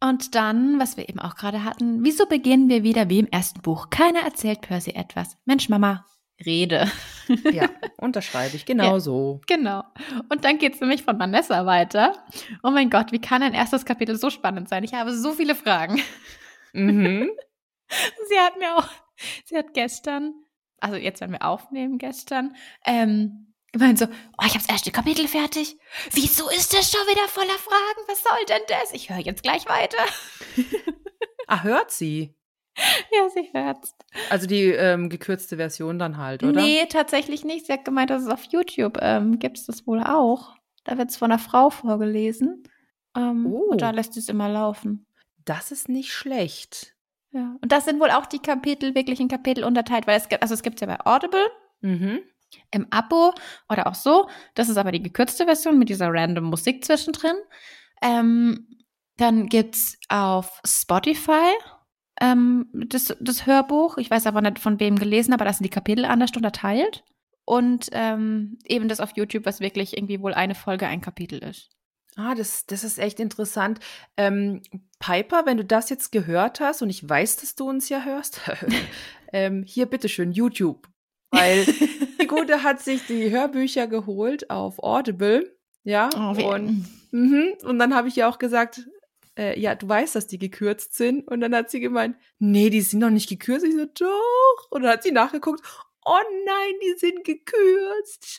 [0.00, 3.60] Und dann, was wir eben auch gerade hatten, wieso beginnen wir wieder wie im ersten
[3.62, 3.90] Buch?
[3.90, 5.36] Keiner erzählt Percy etwas.
[5.44, 6.04] Mensch, Mama,
[6.44, 6.90] rede.
[7.52, 9.00] Ja, unterschreibe ich, genau Ja.
[9.00, 9.40] so.
[9.46, 9.82] Genau.
[10.28, 12.24] Und dann geht es nämlich von Vanessa weiter.
[12.62, 14.84] Oh mein Gott, wie kann ein erstes Kapitel so spannend sein?
[14.84, 16.00] Ich habe so viele Fragen.
[16.72, 17.30] Mhm.
[18.28, 18.88] Sie hat mir auch,
[19.44, 20.32] sie hat gestern,
[20.80, 25.28] also jetzt, wenn wir aufnehmen, gestern, ähm, gemeint so, oh, ich habe das erste Kapitel
[25.28, 25.76] fertig.
[26.12, 28.08] Wieso ist das schon wieder voller Fragen?
[28.08, 28.92] Was soll denn das?
[28.92, 29.98] Ich höre jetzt gleich weiter.
[31.46, 32.34] Ah, hört sie.
[33.12, 33.94] Ja, sie hört's.
[34.30, 36.58] Also die ähm, gekürzte Version dann halt, oder?
[36.58, 37.66] Nee, tatsächlich nicht.
[37.66, 40.54] Sie hat gemeint, dass es auf YouTube ähm, gibt es das wohl auch.
[40.84, 42.62] Da wird es von einer Frau vorgelesen.
[43.14, 43.70] Ähm, Oh.
[43.72, 45.06] Und da lässt sie es immer laufen.
[45.44, 46.96] Das ist nicht schlecht.
[47.30, 47.56] Ja.
[47.60, 50.54] Und das sind wohl auch die Kapitel wirklich in Kapitel unterteilt, weil es gibt, also
[50.54, 51.46] es gibt ja bei Audible
[51.82, 52.20] Mhm.
[52.70, 53.34] Im Abo
[53.68, 54.28] oder auch so.
[54.54, 57.36] Das ist aber die gekürzte Version mit dieser random Musik zwischendrin.
[58.02, 58.68] Ähm,
[59.16, 61.52] dann gibt's auf Spotify
[62.20, 63.98] ähm, das, das Hörbuch.
[63.98, 67.04] Ich weiß aber nicht von wem gelesen, aber da sind die Kapitel anders unterteilt.
[67.46, 71.70] Und ähm, eben das auf YouTube, was wirklich irgendwie wohl eine Folge, ein Kapitel ist.
[72.16, 73.80] Ah, das, das ist echt interessant.
[74.16, 74.62] Ähm,
[74.98, 78.40] Piper, wenn du das jetzt gehört hast, und ich weiß, dass du uns ja hörst,
[79.32, 80.88] ähm, hier bitteschön, YouTube.
[81.34, 81.64] Weil
[82.20, 85.56] die Gute hat sich die Hörbücher geholt auf Audible.
[85.82, 88.86] Ja, Oh, und, mhm, und dann habe ich ihr auch gesagt,
[89.36, 91.28] äh, ja, du weißt, dass die gekürzt sind.
[91.28, 93.66] Und dann hat sie gemeint, nee, die sind noch nicht gekürzt.
[93.66, 94.70] Ich so, doch.
[94.70, 95.60] Und dann hat sie nachgeguckt,
[96.04, 98.38] oh nein, die sind gekürzt.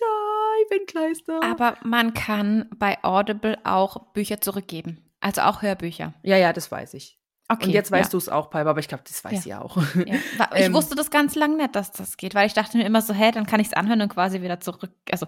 [0.69, 1.41] Scheibenkleister.
[1.43, 5.11] Aber man kann bei Audible auch Bücher zurückgeben.
[5.19, 6.13] Also auch Hörbücher.
[6.23, 7.19] Ja, ja, das weiß ich.
[7.47, 7.67] Okay.
[7.67, 8.11] Und jetzt weißt ja.
[8.11, 9.39] du es auch, Piper, aber ich glaube, das weiß Ja.
[9.41, 9.77] sie auch.
[9.95, 10.15] Ja.
[10.55, 13.01] Ich Ähm, wusste das ganz lang nicht, dass das geht, weil ich dachte mir immer
[13.01, 14.91] so, hä, dann kann ich es anhören und quasi wieder zurück.
[15.11, 15.27] Also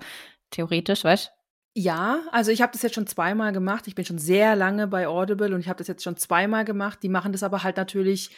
[0.50, 1.32] theoretisch, weißt
[1.76, 3.88] Ja, also ich habe das jetzt schon zweimal gemacht.
[3.88, 7.00] Ich bin schon sehr lange bei Audible und ich habe das jetzt schon zweimal gemacht.
[7.04, 8.36] Die machen das aber halt natürlich,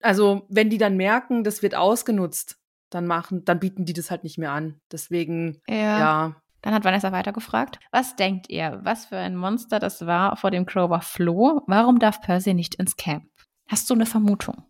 [0.00, 2.56] also wenn die dann merken, das wird ausgenutzt,
[2.90, 4.80] dann machen, dann bieten die das halt nicht mehr an.
[4.90, 6.36] Deswegen, ja.
[6.64, 7.78] Dann hat Vanessa weitergefragt.
[7.90, 11.60] Was denkt ihr, was für ein Monster das war, vor dem Grover floh?
[11.66, 13.26] Warum darf Percy nicht ins Camp?
[13.68, 14.64] Hast du eine Vermutung?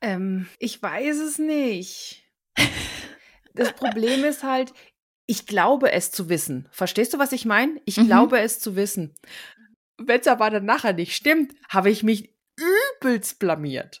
[0.00, 2.22] Ähm, ich weiß es nicht.
[3.54, 4.72] Das Problem ist halt,
[5.26, 6.68] ich glaube es zu wissen.
[6.70, 7.80] Verstehst du, was ich meine?
[7.86, 8.06] Ich Mhm.
[8.06, 9.12] glaube es zu wissen.
[9.98, 12.32] Wenn es aber dann nachher nicht stimmt, habe ich mich
[13.00, 14.00] übelst blamiert.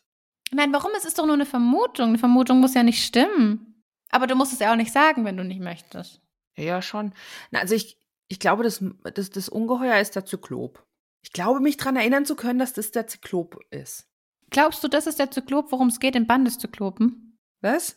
[0.52, 0.92] Nein, warum?
[0.96, 2.10] Es ist doch nur eine Vermutung.
[2.10, 3.82] Eine Vermutung muss ja nicht stimmen.
[4.10, 6.20] Aber du musst es ja auch nicht sagen, wenn du nicht möchtest.
[6.56, 7.12] Ja, ja, schon.
[7.50, 7.98] Na, also ich,
[8.28, 8.84] ich glaube, das,
[9.14, 10.86] das, das Ungeheuer ist der Zyklop.
[11.24, 14.08] Ich glaube, mich daran erinnern zu können, dass das der Zyklop ist.
[14.50, 17.38] Glaubst du, das ist der Zyklop, worum es geht im Band des Zyklopen?
[17.62, 17.94] Was?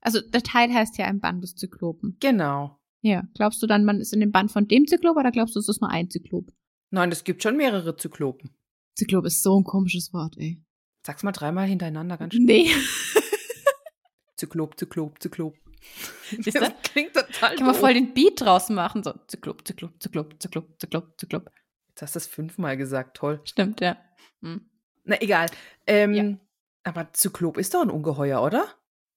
[0.00, 2.16] Also der Teil heißt ja im Band des Zyklopen.
[2.20, 2.78] Genau.
[3.02, 3.24] Ja.
[3.34, 5.68] Glaubst du dann, man ist in dem Band von dem Zyklop oder glaubst du, es
[5.68, 6.50] ist nur ein Zyklop?
[6.90, 8.50] Nein, es gibt schon mehrere Zyklopen.
[8.94, 10.62] Zyklop ist so ein komisches Wort, ey.
[11.04, 12.46] Sag's mal dreimal hintereinander ganz schnell.
[12.46, 12.70] Nee.
[14.36, 15.56] Zyklop, Zyklop, Zyklop.
[16.30, 16.60] Siehst du?
[16.60, 19.02] Das klingt total Kann man voll den Beat draus machen.
[19.02, 21.50] So, Zyklop, Zyklop, Zyklop, Zyklop, Zyklop, Zyklop.
[21.88, 23.40] Jetzt hast du es fünfmal gesagt, toll.
[23.44, 23.96] Stimmt, ja.
[24.42, 24.68] Hm.
[25.04, 25.48] Na, egal.
[25.86, 26.24] Ähm, Ja.
[26.84, 28.66] Aber Zyklop ist doch ein Ungeheuer, oder?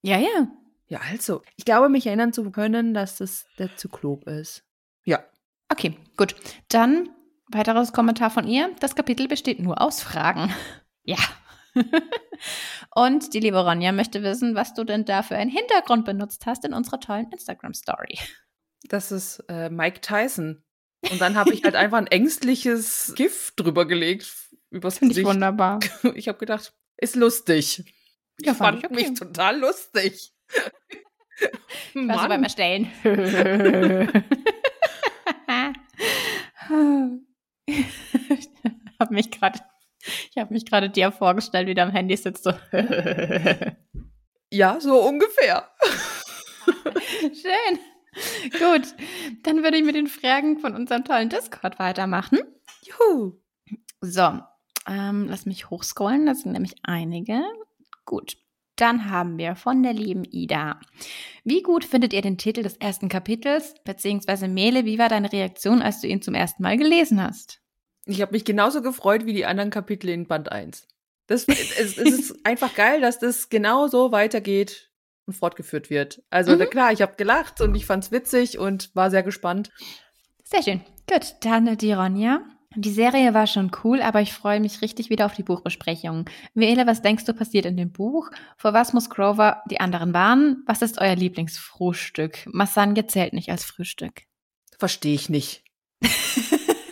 [0.01, 0.47] Ja, ja.
[0.87, 1.41] Ja, also.
[1.55, 4.63] Ich glaube, mich erinnern zu können, dass das der Zyklop ist.
[5.05, 5.23] Ja.
[5.69, 6.35] Okay, gut.
[6.69, 7.09] Dann
[7.49, 8.71] weiteres Kommentar von ihr.
[8.81, 10.53] Das Kapitel besteht nur aus Fragen.
[11.03, 11.17] Ja.
[12.95, 16.65] Und die liebe Ronja möchte wissen, was du denn da für einen Hintergrund benutzt hast
[16.65, 18.19] in unserer tollen Instagram-Story.
[18.83, 20.63] Das ist äh, Mike Tyson.
[21.09, 24.31] Und dann habe ich halt einfach ein ängstliches Gift drüber gelegt.
[24.69, 25.33] Übers Finde ich Gesicht.
[25.33, 25.79] wunderbar.
[26.15, 27.83] Ich habe gedacht, ist lustig.
[28.41, 29.09] Ja, ich fand ich okay.
[29.09, 30.33] mich total lustig.
[31.93, 32.43] Ich war so beim.
[32.43, 32.91] Erstellen.
[37.65, 38.49] ich
[38.99, 39.59] habe mich gerade
[40.29, 42.43] ich habe mich gerade dir vorgestellt, wie du am Handy sitzt.
[42.43, 42.53] So.
[44.53, 45.69] Ja, so ungefähr.
[47.21, 47.79] Schön.
[48.59, 48.93] Gut,
[49.43, 52.39] dann würde ich mit den Fragen von unserem tollen Discord weitermachen.
[52.81, 53.39] Juhu.
[54.01, 54.39] So,
[54.87, 57.41] ähm, lass mich hochscrollen, das sind nämlich einige.
[58.03, 58.35] Gut,
[58.75, 60.81] dann haben wir von der lieben Ida.
[61.45, 63.75] Wie gut findet ihr den Titel des ersten Kapitels?
[63.85, 67.61] Beziehungsweise Mele, wie war deine Reaktion, als du ihn zum ersten Mal gelesen hast?
[68.05, 70.87] Ich habe mich genauso gefreut wie die anderen Kapitel in Band 1.
[71.27, 74.89] Das, es, es ist einfach geil, dass das genau so weitergeht
[75.27, 76.21] und fortgeführt wird.
[76.29, 76.69] Also Mhm.
[76.69, 79.69] klar, ich habe gelacht und ich fand's witzig und war sehr gespannt.
[80.43, 80.81] Sehr schön.
[81.09, 82.41] Gut, dann die Ronja.
[82.75, 86.29] Die Serie war schon cool, aber ich freue mich richtig wieder auf die Buchbesprechung.
[86.53, 88.29] Mele, was denkst du passiert in dem Buch?
[88.57, 90.63] Vor was muss Grover die anderen warnen?
[90.67, 92.45] Was ist euer Lieblingsfrühstück?
[92.47, 94.23] Massagne zählt nicht als Frühstück.
[94.79, 95.65] Verstehe ich nicht.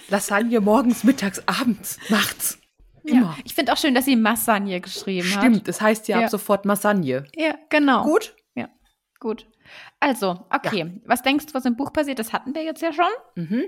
[0.09, 2.59] Lasagne morgens, mittags, abends, nachts.
[3.03, 3.37] Ja, Immer.
[3.43, 5.39] ich finde auch schön, dass sie Massagne geschrieben hat.
[5.43, 6.25] Stimmt, das heißt ja, Ja.
[6.25, 7.25] ab sofort Masagne.
[7.35, 8.03] Ja, genau.
[8.03, 8.35] Gut?
[9.21, 9.47] Gut.
[9.99, 11.01] Also, okay.
[11.05, 12.19] Was denkst du, was im Buch passiert?
[12.19, 13.05] Das hatten wir jetzt ja schon.
[13.35, 13.65] Mhm.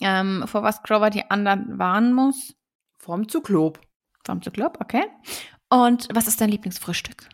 [0.00, 2.54] Ähm, vor was Grover die anderen warnen muss.
[2.98, 3.80] Vom Zyklop.
[4.24, 5.04] Vom Zyklop, okay.
[5.68, 7.28] Und was ist dein Lieblingsfrühstück?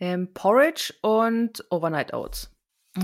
[0.00, 2.50] Ähm, Porridge und Overnight Oats.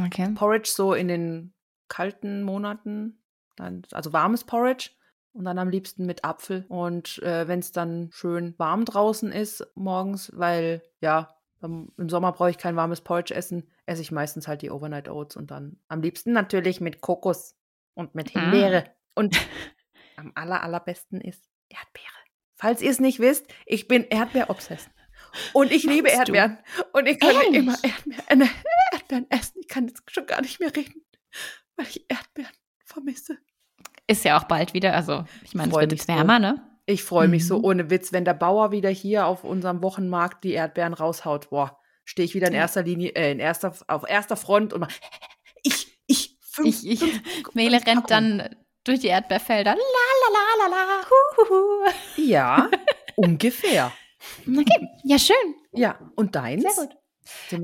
[0.06, 0.28] Okay.
[0.34, 1.54] Porridge so in den
[1.88, 3.22] kalten Monaten,
[3.56, 4.90] dann, also warmes Porridge
[5.32, 6.64] und dann am liebsten mit Apfel.
[6.68, 12.50] Und äh, wenn es dann schön warm draußen ist morgens, weil ja, im Sommer brauche
[12.50, 16.02] ich kein warmes Porridge essen, esse ich meistens halt die Overnight Oats und dann am
[16.02, 17.56] liebsten natürlich mit Kokos
[17.94, 18.40] und mit Ah.
[18.40, 18.84] Himbeere.
[19.14, 19.36] Und
[20.16, 22.06] am aller, allerbesten ist Erdbeere.
[22.56, 24.90] Falls ihr es nicht wisst, ich bin Erdbeer-obsessed.
[25.52, 26.34] Und ich liebe Meinst du?
[26.34, 26.58] Erdbeeren.
[26.92, 27.54] Und ich kann Ehrlich?
[27.56, 28.46] immer Erdbeeren, äh,
[28.92, 29.58] Erdbeeren essen.
[29.60, 31.04] Ich kann jetzt schon gar nicht mehr reden,
[31.76, 32.52] weil ich Erdbeeren
[32.94, 33.36] vermisse.
[34.06, 36.14] Ist ja auch bald wieder, also ich meine, es wird mich jetzt so.
[36.14, 36.62] wärmer, ne?
[36.86, 37.64] Ich freue mich so Mhm.
[37.64, 41.48] ohne Witz, wenn der Bauer wieder hier auf unserem Wochenmarkt die Erdbeeren raushaut.
[41.50, 44.90] Boah, stehe ich wieder in erster Linie, äh, in erster, auf erster Front und mach,
[45.62, 47.22] ich, ich, fünf, Ich, ich, fünf,
[47.54, 49.74] Mele rennt dann durch die Erdbeerfelder.
[49.74, 51.00] La la la la la.
[51.08, 51.90] Hu, hu, hu.
[52.22, 52.68] Ja,
[53.16, 53.90] ungefähr.
[54.46, 55.54] Okay, ja schön.
[55.72, 56.62] Ja, und deins?
[56.62, 56.96] Sehr gut.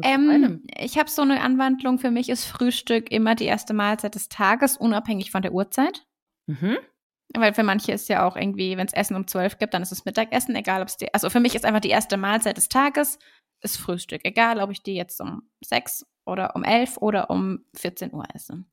[0.03, 1.99] Ähm, ich habe so eine Anwandlung.
[1.99, 6.07] Für mich ist Frühstück immer die erste Mahlzeit des Tages, unabhängig von der Uhrzeit.
[6.47, 6.79] Mhm.
[7.35, 9.93] Weil für manche ist ja auch irgendwie, wenn es Essen um 12 gibt, dann ist
[9.93, 12.69] es Mittagessen, egal ob es die, also für mich ist einfach die erste Mahlzeit des
[12.69, 13.19] Tages,
[13.61, 14.23] ist Frühstück.
[14.25, 18.65] Egal, ob ich die jetzt um 6 oder um 11 oder um 14 Uhr esse.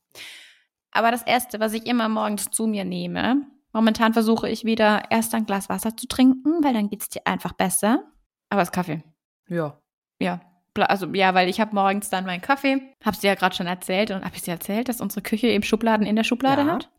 [0.91, 5.35] Aber das Erste, was ich immer morgens zu mir nehme, momentan versuche ich wieder erst
[5.35, 8.03] ein Glas Wasser zu trinken, weil dann geht es dir einfach besser.
[8.49, 9.03] Aber es ist Kaffee.
[9.47, 9.79] Ja.
[10.19, 10.41] Ja.
[10.85, 14.11] Also ja, weil ich habe morgens dann meinen Kaffee, hab's dir ja gerade schon erzählt
[14.11, 16.67] und habe ich dir erzählt, dass unsere Küche eben Schubladen in der Schublade Ja.
[16.73, 16.89] hat.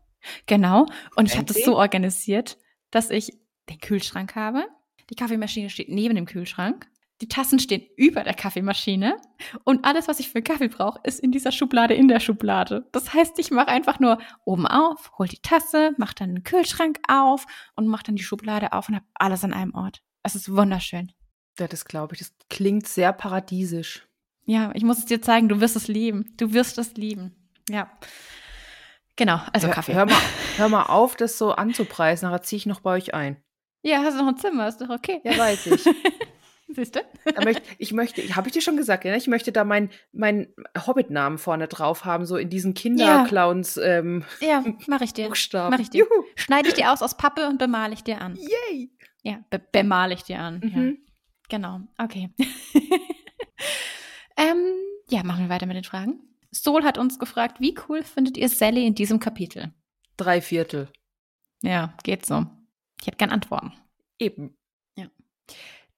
[0.47, 0.85] Genau.
[1.15, 2.57] Und ich habe das so organisiert,
[2.91, 3.31] dass ich
[3.69, 4.65] den Kühlschrank habe.
[5.09, 6.87] Die Kaffeemaschine steht neben dem Kühlschrank.
[7.21, 9.17] Die Tassen stehen über der Kaffeemaschine
[9.65, 12.87] und alles, was ich für Kaffee brauche, ist in dieser Schublade in der Schublade.
[12.93, 16.99] Das heißt, ich mache einfach nur oben auf, hol die Tasse, mache dann den Kühlschrank
[17.09, 20.01] auf und mache dann die Schublade auf und habe alles an einem Ort.
[20.23, 21.11] Es ist wunderschön.
[21.59, 22.19] Ja, das glaube ich.
[22.19, 24.07] Das klingt sehr paradiesisch.
[24.45, 26.33] Ja, ich muss es dir zeigen, du wirst es lieben.
[26.37, 27.35] Du wirst es lieben.
[27.69, 27.89] Ja.
[29.15, 29.93] Genau, also hör, Kaffee.
[29.93, 30.21] Hör mal,
[30.57, 32.27] hör mal auf, das so anzupreisen.
[32.29, 33.37] Nachher ziehe ich noch bei euch ein.
[33.81, 35.21] Ja, hast du noch ein Zimmer, ist doch okay.
[35.23, 35.83] Ja, weiß ich.
[36.71, 36.99] Siehst du?
[37.25, 40.53] Da möcht, ich möchte, habe ich dir schon gesagt, ja, ich möchte da meinen mein
[40.85, 45.27] Hobbit-Namen vorne drauf haben, so in diesen Kinderclowns ähm, Ja, mach ich dir.
[45.29, 45.71] Buchstaben.
[45.71, 45.99] Mach ich dir.
[45.99, 46.25] Juhu.
[46.35, 48.35] Schneide ich dir aus aus Pappe und bemale ich dir an.
[48.35, 48.91] Yay.
[49.23, 50.61] Ja, be bemale ich dir an.
[50.63, 50.69] Ja.
[50.79, 50.97] Mhm.
[51.49, 52.29] Genau, okay.
[54.37, 54.73] ähm,
[55.09, 56.21] ja, machen wir weiter mit den Fragen.
[56.51, 59.73] Sol hat uns gefragt, wie cool findet ihr Sally in diesem Kapitel?
[60.17, 60.91] Drei Viertel.
[61.61, 62.45] Ja, geht so.
[63.01, 63.73] Ich hätte gern Antworten.
[64.17, 64.55] Eben.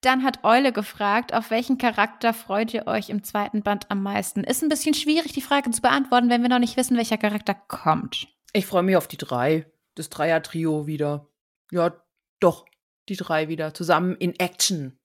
[0.02, 4.44] Dann hat Eule gefragt, auf welchen Charakter freut ihr euch im zweiten Band am meisten?
[4.44, 7.54] Ist ein bisschen schwierig, die Frage zu beantworten, wenn wir noch nicht wissen, welcher Charakter
[7.54, 8.28] kommt.
[8.52, 9.72] Ich freue mich auf die drei.
[9.94, 11.30] Das Dreier-Trio wieder.
[11.72, 11.94] Ja,
[12.40, 12.66] doch.
[13.10, 13.76] Die drei wieder.
[13.76, 15.00] Zusammen in Action.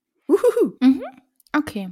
[1.57, 1.90] Okay.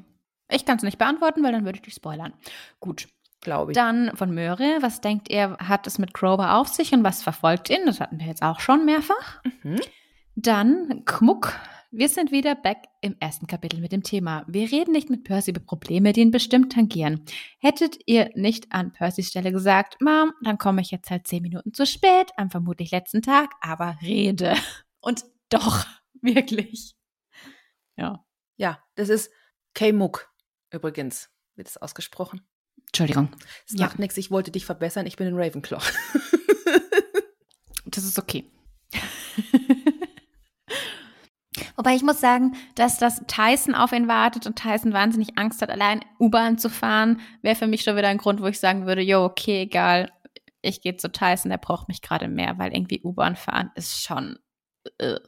[0.51, 2.35] Ich kann es nicht beantworten, weil dann würde ich dich spoilern.
[2.81, 3.09] Gut.
[3.41, 3.75] Glaube ich.
[3.77, 7.69] Dann von Möhre, was denkt ihr, hat es mit Grover auf sich und was verfolgt
[7.69, 7.85] ihn?
[7.85, 9.43] Das hatten wir jetzt auch schon mehrfach.
[9.63, 9.81] Mhm.
[10.35, 11.53] Dann Kmuck.
[11.91, 14.45] Wir sind wieder back im ersten Kapitel mit dem Thema.
[14.49, 17.25] Wir reden nicht mit Percy über Probleme, die ihn bestimmt tangieren.
[17.61, 21.73] Hättet ihr nicht an Percys Stelle gesagt, Mom, dann komme ich jetzt halt zehn Minuten
[21.73, 24.55] zu spät, am vermutlich letzten Tag, aber rede.
[25.01, 25.87] Und doch,
[26.21, 26.97] wirklich.
[27.97, 28.25] Ja.
[28.57, 29.31] Ja, das ist
[29.75, 30.31] K-Muck.
[30.71, 32.41] Übrigens wird es ausgesprochen.
[32.87, 33.29] Entschuldigung.
[33.67, 33.87] Es Ja.
[33.87, 35.83] macht nichts, ich wollte dich verbessern, ich bin in Ravenclaw.
[37.87, 38.51] Das ist okay.
[41.77, 45.71] Wobei ich muss sagen, dass das Tyson auf ihn wartet und Tyson wahnsinnig Angst hat,
[45.71, 49.03] allein U-Bahn zu fahren, wäre für mich schon wieder ein Grund, wo ich sagen würde,
[49.03, 50.11] jo, okay, egal,
[50.63, 54.39] ich gehe zu Tyson, der braucht mich gerade mehr, weil irgendwie U-Bahn fahren ist schon.
[54.99, 55.21] Äh.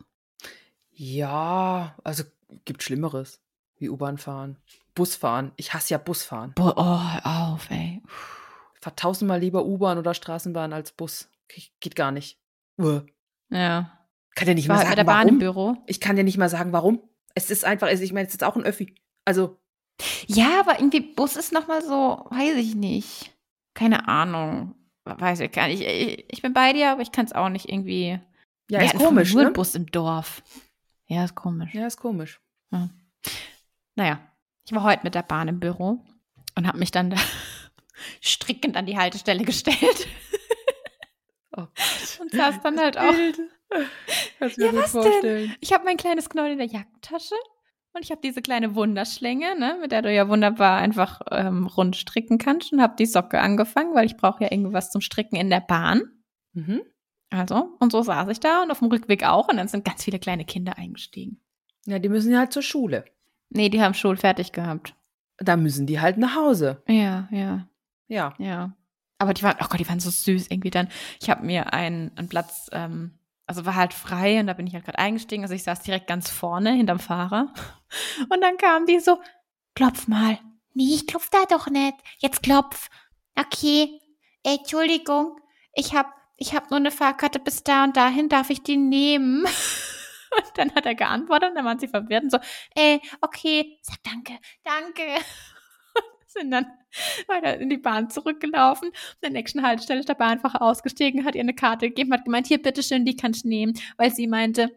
[0.90, 2.24] ja, also
[2.64, 3.40] gibt Schlimmeres.
[3.78, 4.56] Wie U-Bahn fahren.
[4.94, 5.52] Bus fahren.
[5.56, 6.52] Ich hasse ja Busfahren.
[6.54, 8.02] Boah, oh, hör auf, ey.
[8.74, 11.28] Ich fahr tausendmal lieber U-Bahn oder Straßenbahn als Bus.
[11.48, 12.38] Ge- Geht gar nicht.
[12.78, 13.04] Uah.
[13.50, 13.92] Ja.
[14.34, 15.74] Kann dir nicht Ich mal halt bei sagen, der Bahn im warum.
[15.74, 15.76] Büro.
[15.86, 17.00] Ich kann dir nicht mal sagen, warum.
[17.34, 18.94] Es ist einfach, ich meine, es ist auch ein Öffi.
[19.26, 19.58] Also,
[20.26, 23.34] Ja, aber irgendwie Bus ist nochmal so, weiß ich nicht.
[23.74, 24.74] Keine Ahnung.
[25.04, 25.82] Weiß ich gar nicht.
[25.82, 28.18] Ich, ich bin bei dir, aber ich kann es auch nicht irgendwie.
[28.70, 29.50] ja, Wir ist komisch, nur ne?
[29.52, 30.42] Bus im Dorf.
[31.06, 31.72] Ja, ist komisch.
[31.74, 32.40] Ja, ist komisch.
[33.96, 34.20] Naja,
[34.64, 36.04] ich war heute mit der Bahn im Büro
[36.54, 37.16] und habe mich dann da
[38.22, 40.06] strickend an die Haltestelle gestellt.
[41.56, 41.66] Oh
[42.20, 43.14] Und saß dann halt auch.
[44.38, 45.54] Kannst Ja, was denn?
[45.60, 47.34] Ich habe mein kleines Knäuel in der Jackentasche
[47.92, 51.96] und ich habe diese kleine Wunderschlinge, ne, mit der du ja wunderbar einfach ähm, rund
[51.96, 55.50] stricken kannst und habe die Socke angefangen, weil ich brauche ja irgendwas zum Stricken in
[55.50, 56.02] der Bahn.
[56.52, 56.82] Mhm.
[57.30, 60.04] Also, und so saß ich da und auf dem Rückweg auch und dann sind ganz
[60.04, 61.40] viele kleine Kinder eingestiegen.
[61.86, 63.04] Ja, die müssen ja halt zur Schule.
[63.50, 64.94] Nee, die haben Schul fertig gehabt.
[65.38, 66.82] Da müssen die halt nach Hause.
[66.88, 67.68] Ja, ja.
[68.08, 68.34] Ja.
[68.38, 68.72] Ja.
[69.18, 70.88] Aber die waren, oh Gott, die waren so süß irgendwie dann.
[71.20, 74.74] Ich habe mir einen, einen Platz, ähm, also war halt frei und da bin ich
[74.74, 75.42] halt gerade eingestiegen.
[75.42, 77.52] Also ich saß direkt ganz vorne hinterm Fahrer.
[78.28, 79.20] Und dann kamen die so,
[79.76, 80.38] klopf mal.
[80.74, 81.94] Nee, ich klopf da doch nicht.
[82.18, 82.88] Jetzt klopf.
[83.36, 84.00] Okay.
[84.42, 85.38] Ey, Entschuldigung.
[85.74, 88.28] Ich hab, ich hab nur eine Fahrkarte bis da und dahin.
[88.28, 89.46] Darf ich die nehmen?
[90.36, 92.38] Und dann hat er geantwortet und dann waren sie verwirrt und so,
[92.74, 95.02] ey, okay, sag danke, danke.
[96.26, 96.66] Sind dann
[97.28, 98.88] weiter in die Bahn zurückgelaufen.
[98.88, 102.24] An der nächsten Haltestelle ist der Bahn einfach ausgestiegen, hat ihr eine Karte gegeben, hat
[102.24, 104.70] gemeint, hier, bitteschön, die kannst du nehmen, weil sie meinte,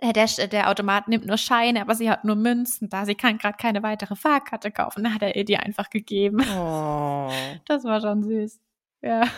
[0.00, 3.04] äh, der, der Automat nimmt nur Scheine, aber sie hat nur Münzen da.
[3.04, 5.04] Sie kann gerade keine weitere Fahrkarte kaufen.
[5.04, 6.40] Dann hat er ihr die einfach gegeben.
[6.56, 7.30] Oh.
[7.66, 8.60] Das war schon süß.
[9.02, 9.28] Ja,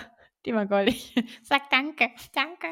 [0.46, 1.14] die war goldig.
[1.42, 2.68] Sag danke, danke.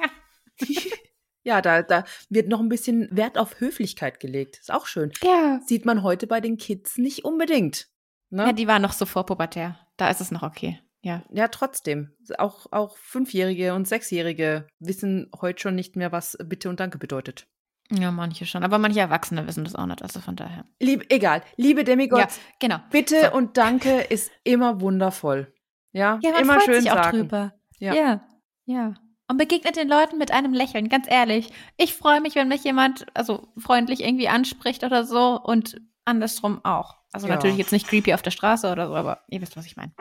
[1.48, 4.58] Ja, da, da wird noch ein bisschen Wert auf Höflichkeit gelegt.
[4.58, 5.12] Ist auch schön.
[5.22, 5.62] Ja.
[5.64, 7.88] Sieht man heute bei den Kids nicht unbedingt.
[8.28, 8.42] Ne?
[8.42, 9.78] Ja, die war noch so vorpubertär.
[9.96, 10.78] Da ist es noch okay.
[11.00, 11.22] Ja.
[11.32, 12.12] Ja, trotzdem.
[12.36, 17.46] Auch, auch Fünfjährige und Sechsjährige wissen heute schon nicht mehr, was Bitte und Danke bedeutet.
[17.90, 18.62] Ja, manche schon.
[18.62, 20.02] Aber manche Erwachsene wissen das auch nicht.
[20.02, 20.66] Also von daher.
[20.80, 21.40] Lieb, egal.
[21.56, 22.76] Liebe Demigods, ja, genau.
[22.90, 23.32] bitte so.
[23.32, 25.50] und danke ist immer wundervoll.
[25.92, 27.20] Ja, ja man immer freut schön sich auch sagen.
[27.20, 27.54] drüber.
[27.78, 27.94] Ja.
[27.94, 28.28] ja,
[28.66, 28.94] ja.
[29.30, 31.50] Und begegnet den Leuten mit einem Lächeln, ganz ehrlich.
[31.76, 36.96] Ich freue mich, wenn mich jemand also freundlich irgendwie anspricht oder so und andersrum auch.
[37.12, 37.34] Also Ja.
[37.34, 39.92] natürlich jetzt nicht creepy auf der Straße oder so, aber ihr wisst, was ich meine.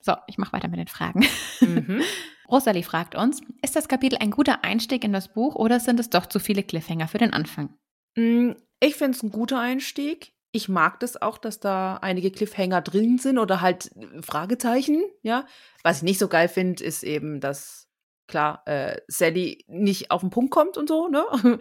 [0.00, 1.26] So, ich mache weiter mit den Fragen.
[1.60, 2.02] Mhm.
[2.48, 6.10] Rosalie fragt uns, ist das Kapitel ein guter Einstieg in das Buch oder sind es
[6.10, 7.74] doch zu viele Cliffhanger für den Anfang?
[8.16, 10.32] Mm, Ich finde es ein guter Einstieg.
[10.52, 13.90] Ich mag das auch, dass da einige Cliffhanger drin sind oder halt
[14.22, 15.44] Fragezeichen, ja.
[15.82, 17.88] Was ich nicht so geil finde, ist eben, dass
[18.30, 21.24] klar, äh, Sally nicht auf den Punkt kommt und so, ne?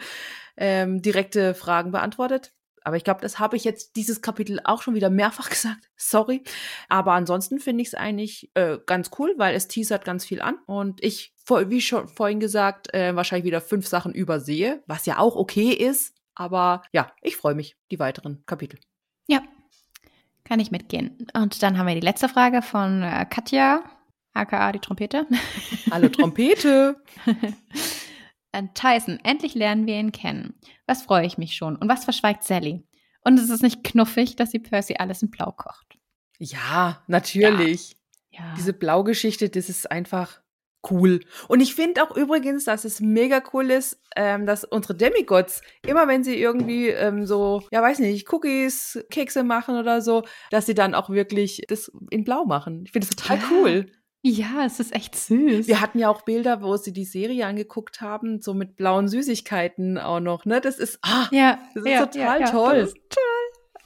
[0.58, 2.54] ähm, direkte Fragen beantwortet.
[2.84, 5.90] Aber ich glaube, das habe ich jetzt dieses Kapitel auch schon wieder mehrfach gesagt.
[5.96, 6.44] Sorry.
[6.88, 10.58] Aber ansonsten finde ich es eigentlich äh, ganz cool, weil es teasert ganz viel an.
[10.66, 15.36] Und ich, wie schon vorhin gesagt, äh, wahrscheinlich wieder fünf Sachen übersehe, was ja auch
[15.36, 16.16] okay ist.
[16.36, 18.80] Aber ja, ich freue mich, die weiteren Kapitel.
[19.28, 19.42] Ja,
[20.46, 21.28] kann ich mitgehen.
[21.34, 23.84] Und dann haben wir die letzte Frage von äh, Katja,
[24.34, 25.26] aka die Trompete.
[25.92, 27.02] Alle Trompete.
[28.74, 30.56] Tyson, endlich lernen wir ihn kennen.
[30.88, 31.76] Was freue ich mich schon.
[31.76, 32.84] Und was verschweigt Sally?
[33.24, 35.98] Und es ist nicht knuffig, dass sie Percy alles in Blau kocht.
[36.40, 37.96] ja, natürlich.
[38.32, 38.54] Ja.
[38.58, 40.40] Diese Blaugeschichte, das ist einfach
[40.90, 41.20] cool.
[41.48, 46.08] Und ich finde auch übrigens, dass es mega cool ist, ähm, dass unsere Demigods, immer
[46.08, 50.76] wenn sie irgendwie ähm, so, ja weiß nicht, Cookies, Kekse machen oder so, dass sie
[50.76, 52.84] dann auch wirklich das in Blau machen.
[52.86, 53.44] Ich finde das total Ja.
[53.52, 53.92] cool.
[54.22, 55.68] Ja, es ist echt süß.
[55.68, 59.98] Wir hatten ja auch Bilder, wo sie die Serie angeguckt haben, so mit blauen Süßigkeiten
[59.98, 60.60] auch noch, ne?
[60.62, 62.80] Das ist, ah, ja, das ist ja, total ja, toll.
[62.80, 63.24] Das ist toll.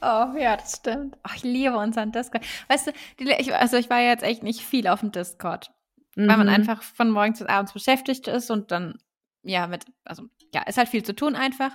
[0.02, 1.16] Oh, ja, das stimmt.
[1.26, 2.44] Oh, ich liebe unseren Discord.
[2.68, 5.72] Weißt du, die, ich, also ich war ja jetzt echt nicht viel auf dem Discord.
[6.16, 6.54] weil man Mhm.
[6.54, 8.98] einfach von morgens bis abends beschäftigt ist und dann,
[9.44, 10.24] ja, mit, also,
[10.54, 11.72] ja, ist halt viel zu tun einfach.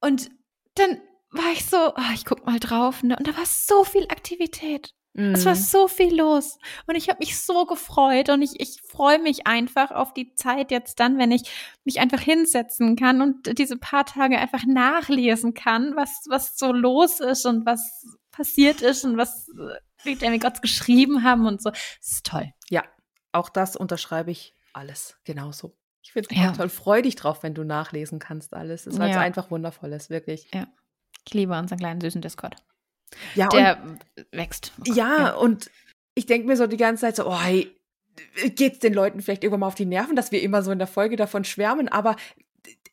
[0.00, 0.30] Und
[0.74, 3.16] dann war ich so, oh, ich guck mal drauf, ne?
[3.16, 4.92] Und da war so viel Aktivität.
[5.16, 5.58] Es war Mhm.
[5.58, 6.58] so viel los.
[6.88, 10.72] Und ich habe mich so gefreut und ich, ich freue mich einfach auf die Zeit
[10.72, 11.42] jetzt dann, wenn ich
[11.84, 17.20] mich einfach hinsetzen kann und diese paar Tage einfach nachlesen kann, was, was so los
[17.20, 21.70] ist und was passiert ist und was äh, die Demigods geschrieben haben und so.
[21.70, 22.52] Das ist toll.
[22.68, 22.82] Ja,
[23.30, 25.76] auch das unterschreibe ich alles genauso.
[26.02, 26.50] Ich finde es Ja.
[26.52, 26.68] toll.
[26.68, 28.86] Freu dich drauf, wenn du nachlesen kannst alles.
[28.88, 29.20] Es ist Ja.
[29.20, 30.48] einfach wundervoll ist, wirklich.
[31.26, 32.56] Ich liebe unseren kleinen süßen Discord.
[33.34, 33.78] Ja, Der
[34.32, 34.72] wächst.
[34.80, 35.70] Oh Gott, ja, und
[36.14, 37.70] ich denke mir so die ganze Zeit so, oh, hey,
[38.54, 40.86] geht's den Leuten vielleicht irgendwann mal auf die Nerven, dass wir immer so in der
[40.86, 42.16] Folge davon schwärmen, aber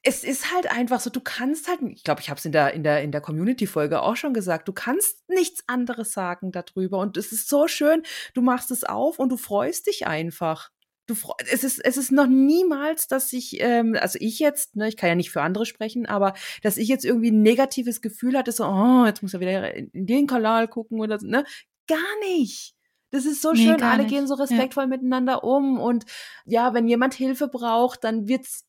[0.04, 2.74] es ist halt einfach so, du kannst halt, ich glaube, ich habe es in der,
[2.74, 7.18] in der, in der Community-Folge auch schon gesagt, du kannst nichts anderes sagen darüber und
[7.18, 8.02] es ist so schön,
[8.34, 10.72] du machst es auf und du freust dich einfach.
[11.14, 14.96] Du es ist, es ist noch niemals, dass ich, ähm, also ich jetzt, ne, ich
[14.98, 16.34] kann ja nicht für andere sprechen, aber
[16.64, 19.90] dass ich jetzt irgendwie ein negatives Gefühl hatte, so, oh, jetzt muss er wieder in,
[19.94, 21.44] den Kanal gucken oder so, ne?
[21.88, 21.98] Gar
[22.30, 22.76] nicht.
[23.10, 24.12] Das ist so Nee, schön, alle nicht.
[24.14, 24.42] gehen so Ja.
[24.44, 26.06] respektvoll miteinander um und
[26.46, 28.66] ja, wenn jemand Hilfe braucht, dann wird's,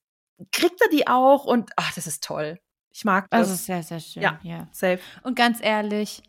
[0.51, 2.59] kriegt er die auch und ach, das ist toll.
[2.91, 3.49] Ich mag das.
[3.49, 4.23] Das ist sehr, sehr schön.
[4.23, 4.41] Ja.
[4.43, 4.69] ja.
[4.73, 4.99] Safe.
[5.23, 6.23] Und ganz ehrlich,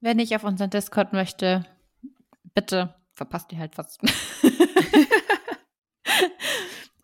[0.00, 1.64] wenn ich auf unseren Discord möchte,
[2.54, 3.98] bitte verpasst ihr halt was.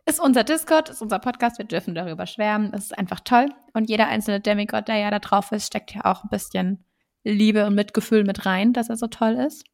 [0.07, 2.73] ist unser Discord, ist unser Podcast, wir dürfen darüber schwärmen.
[2.75, 3.49] Es ist einfach toll.
[3.73, 6.85] Und jeder einzelne Demigod, der ja da drauf ist, steckt ja auch ein bisschen
[7.25, 9.65] Liebe und Mitgefühl mit rein, dass er so toll ist.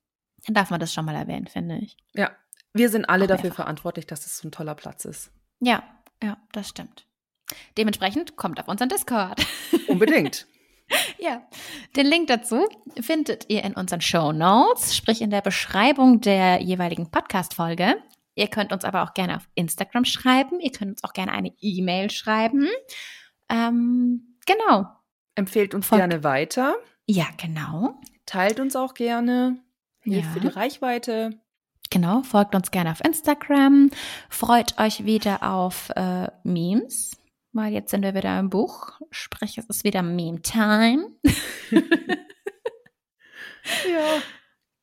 [0.47, 1.97] Dann darf man das schon mal erwähnen, finde ich.
[2.15, 2.31] Ja.
[2.75, 3.65] Wir sind alle Auch dafür mehrfach.
[3.65, 5.31] verantwortlich, dass es so ein toller Platz ist.
[5.61, 5.83] Ja,
[6.23, 7.07] ja, das stimmt.
[7.77, 9.47] Dementsprechend kommt auf unseren Discord.
[9.89, 10.47] Unbedingt.
[11.19, 11.43] Ja,
[11.97, 12.67] den Link dazu
[13.01, 17.97] findet ihr in unseren Show Notes, sprich in der Beschreibung der jeweiligen Podcast-Folge.
[18.35, 20.61] Ihr könnt uns aber auch gerne auf Instagram schreiben.
[20.61, 22.69] Ihr könnt uns auch gerne eine E-Mail schreiben.
[23.49, 24.87] Ähm, genau.
[25.35, 26.75] Empfehlt uns Folgt- gerne weiter.
[27.07, 28.01] Ja, genau.
[28.27, 29.59] Teilt uns auch gerne.
[30.01, 30.33] Hilft Ja.
[30.33, 31.41] für die Reichweite.
[31.91, 32.23] Genau.
[32.23, 33.91] Folgt uns gerne auf Instagram.
[34.31, 37.19] Freut euch wieder auf äh, Memes,
[37.53, 38.93] weil jetzt sind wir wieder im Buch.
[39.11, 41.09] Sprich, es ist wieder Meme-Time.
[43.89, 44.21] Ja.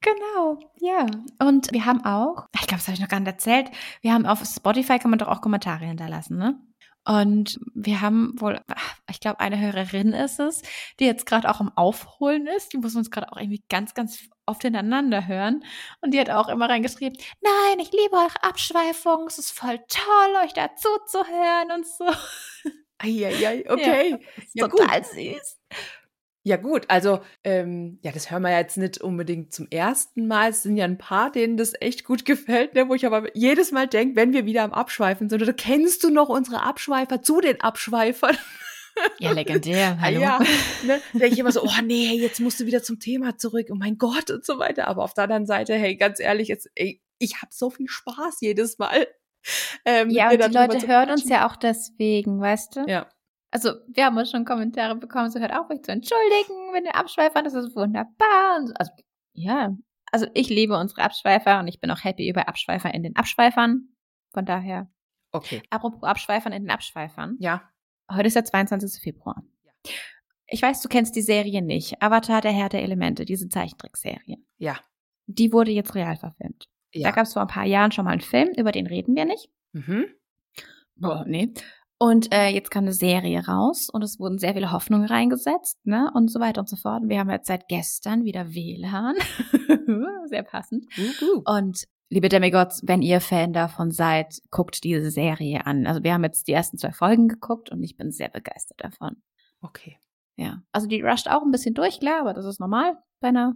[0.01, 1.05] Genau, ja.
[1.39, 3.69] Und wir haben auch, ich glaube, das habe ich noch gar nicht erzählt,
[4.01, 6.59] wir haben auf Spotify kann man doch auch Kommentare hinterlassen, ne?
[7.05, 8.61] Und wir haben wohl,
[9.09, 10.61] ich glaube, eine Hörerin ist es,
[10.99, 12.71] die jetzt gerade auch am Aufholen ist.
[12.73, 15.63] Die muss uns gerade auch irgendwie ganz, ganz oft hintereinander hören.
[16.01, 20.43] Und die hat auch immer reingeschrieben, nein, ich liebe eure Abschweifung, es ist voll toll,
[20.43, 22.05] euch dazu zu hören und so.
[22.99, 24.17] Eieiei, okay.
[24.53, 24.79] Ja, gut.
[24.79, 25.57] Total süß.
[26.43, 30.51] Ja, gut, also, ähm, ja, das hören wir jetzt nicht unbedingt zum ersten Mal.
[30.51, 32.87] Es sind ja ein paar, denen das echt gut gefällt, ne?
[32.87, 36.09] wo ich aber jedes Mal denke, wenn wir wieder am Abschweifen sind, oder kennst du
[36.09, 38.37] noch unsere Abschweifer zu den Abschweifern?
[39.19, 39.97] Ja, legendär.
[40.01, 40.19] Hallo.
[40.19, 40.39] ja,
[40.85, 41.01] ne?
[41.13, 43.97] denke ich immer so, oh nee, jetzt musst du wieder zum Thema zurück, oh mein
[43.97, 44.87] Gott und so weiter.
[44.87, 48.39] Aber auf der anderen Seite, hey, ganz ehrlich, jetzt, ey, ich habe so viel Spaß
[48.41, 49.07] jedes Mal.
[49.85, 52.85] Ähm, Ja, und die Leute hören uns ja auch deswegen, weißt du?
[52.87, 53.07] Ja,
[53.51, 56.95] Also, wir haben uns schon Kommentare bekommen, so hört auf, euch zu entschuldigen, wenn ihr
[56.95, 58.57] abschweifern, das ist wunderbar.
[58.59, 58.73] Und so.
[58.75, 58.91] Also,
[59.33, 59.75] ja,
[60.11, 63.89] also ich liebe unsere Abschweifer und ich bin auch happy über Abschweifer in den Abschweifern.
[64.33, 64.89] Von daher,
[65.31, 65.61] okay.
[65.69, 67.37] apropos Abschweifern in den Abschweifern.
[67.39, 67.69] Ja,
[68.11, 69.01] Heute ist der 22.
[69.01, 69.43] Februar.
[70.47, 72.01] Ich weiß, du kennst die Serie nicht.
[72.01, 74.37] Avatar, der Herr der Elemente, diese Zeichentrickserie.
[74.57, 74.79] ja,
[75.27, 76.69] Die wurde jetzt real verfilmt.
[76.91, 77.11] Da ja.
[77.11, 79.49] gab es vor ein paar Jahren schon mal einen Film, über den reden wir nicht.
[79.73, 80.07] Mhm.
[80.95, 81.53] Boah, nee.
[82.01, 86.09] Und äh, jetzt kam eine Serie raus und es wurden sehr viele Hoffnungen reingesetzt, ne?
[86.13, 87.03] Und so weiter und so fort.
[87.03, 89.15] Und wir haben jetzt seit gestern wieder WLAN.
[90.29, 90.85] sehr passend.
[90.97, 91.57] Uh, uh.
[91.57, 95.87] Und liebe Demigods, wenn ihr Fan davon seid, guckt diese Serie an.
[95.87, 99.17] Also wir haben jetzt die ersten zwei Folgen geguckt und ich bin sehr begeistert davon.
[99.61, 99.97] Okay.
[100.37, 100.61] Ja.
[100.71, 103.55] Also die rusht auch ein bisschen durch, klar, aber das ist normal bei einer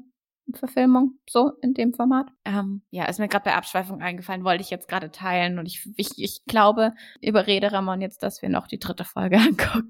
[0.54, 2.28] Verfilmung, so in dem Format.
[2.46, 5.88] Ähm, ja, ist mir gerade bei Abschweifung eingefallen, wollte ich jetzt gerade teilen und ich,
[5.96, 9.90] ich, ich glaube, überrede Ramon jetzt, dass wir noch die dritte Folge angucken.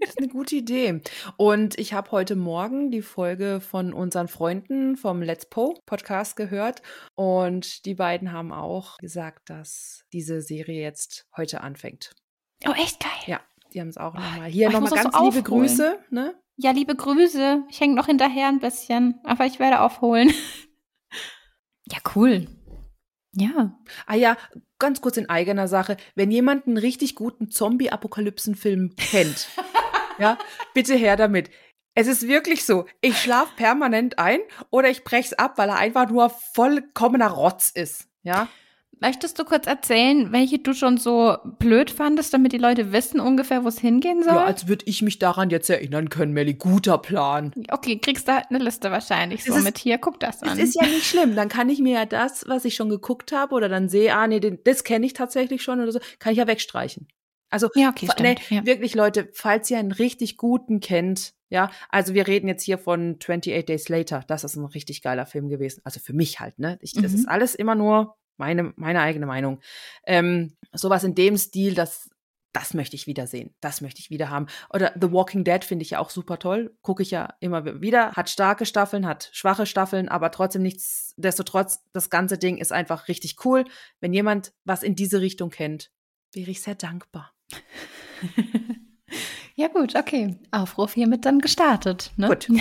[0.00, 1.00] Das ist eine gute Idee.
[1.38, 6.82] Und ich habe heute Morgen die Folge von unseren Freunden vom Let's Po Podcast gehört.
[7.14, 12.12] Und die beiden haben auch gesagt, dass diese Serie jetzt heute anfängt.
[12.66, 13.10] Oh, echt geil.
[13.26, 13.40] Ja,
[13.72, 14.50] die haben es auch nochmal.
[14.50, 15.42] Hier Oh, nochmal ganz so liebe.
[15.42, 15.98] Grüße.
[16.10, 16.34] Ne?
[16.56, 17.64] Ja, liebe Grüße.
[17.68, 20.32] Ich hänge noch hinterher ein bisschen, aber ich werde aufholen.
[21.90, 22.46] ja, cool.
[23.32, 23.76] Ja.
[24.06, 24.36] Ah ja,
[24.78, 25.96] ganz kurz in eigener Sache.
[26.14, 29.48] Wenn jemand einen richtig guten Zombie-Apokalypsen-Film kennt,
[30.18, 30.38] ja,
[30.74, 31.50] bitte her damit.
[31.96, 34.40] Es ist wirklich so, ich schlafe permanent ein
[34.70, 38.08] oder ich brech's ab, weil er einfach nur vollkommener Rotz ist.
[38.22, 38.48] Ja,
[39.00, 43.64] Möchtest du kurz erzählen, welche du schon so blöd fandest, damit die Leute wissen ungefähr,
[43.64, 44.34] wo es hingehen soll?
[44.34, 46.54] ja als würde ich mich daran jetzt erinnern können, Melly.
[46.54, 47.52] Guter Plan.
[47.70, 50.48] okay, kriegst du halt eine Liste wahrscheinlich Es so ist- mit hier, guck das Es
[50.48, 50.58] an.
[50.58, 51.34] ist ja nicht schlimm.
[51.36, 54.26] Dann kann ich mir ja das, was ich schon geguckt habe oder dann sehe, ah
[54.26, 57.08] nee, den, das kenne ich tatsächlich schon oder so, kann ich ja wegstreichen.
[57.50, 58.64] Also Ja, okay, stimmt, ja.
[58.66, 63.16] wirklich Leute, falls ihr einen richtig guten kennt, ja, also wir reden jetzt hier von
[63.20, 64.24] 28 Days Later.
[64.26, 65.80] Das ist ein richtig geiler Film gewesen.
[65.84, 66.78] Also für mich halt, ne?
[66.80, 67.18] Ich, Das Mhm.
[67.18, 69.60] ist alles immer nur meine, meine eigene Meinung.
[70.06, 72.10] Ähm, sowas in dem Stil, das,
[72.52, 73.54] das möchte ich wiedersehen.
[73.60, 74.46] Das möchte ich wieder haben.
[74.72, 76.76] Oder The Walking Dead finde ich ja auch super toll.
[76.82, 78.12] Gucke ich ja immer wieder.
[78.12, 83.44] Hat starke Staffeln, hat schwache Staffeln, aber trotzdem nichtsdestotrotz, das ganze Ding ist einfach richtig
[83.44, 83.64] cool.
[84.00, 85.90] Wenn jemand was in diese Richtung kennt,
[86.32, 87.32] wäre ich sehr dankbar.
[89.54, 90.38] ja, gut, okay.
[90.50, 92.12] Aufruf hiermit dann gestartet.
[92.16, 92.28] Ne?
[92.28, 92.48] Gut.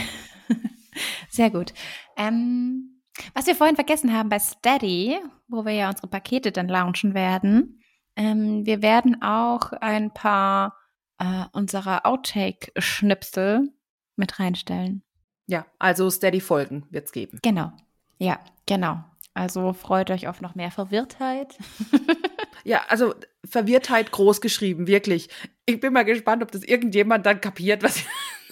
[1.30, 1.74] Sehr gut.
[2.16, 2.93] Ähm,
[3.34, 7.82] was wir vorhin vergessen haben bei Steady, wo wir ja unsere Pakete dann launchen werden,
[8.16, 10.78] ähm, wir werden auch ein paar
[11.20, 13.70] äh, unserer Outtake-Schnipsel
[14.16, 15.04] mit reinstellen.
[15.48, 17.40] Ja, also Steady-Folgen wird's geben.
[17.42, 17.72] Genau.
[18.18, 19.04] Ja, genau.
[19.34, 21.58] Also freut euch auf noch mehr Verwirrtheit.
[22.64, 25.30] Ja, also Verwirrtheit groß geschrieben, wirklich.
[25.66, 28.02] Ich bin mal gespannt, ob das irgendjemand dann kapiert, was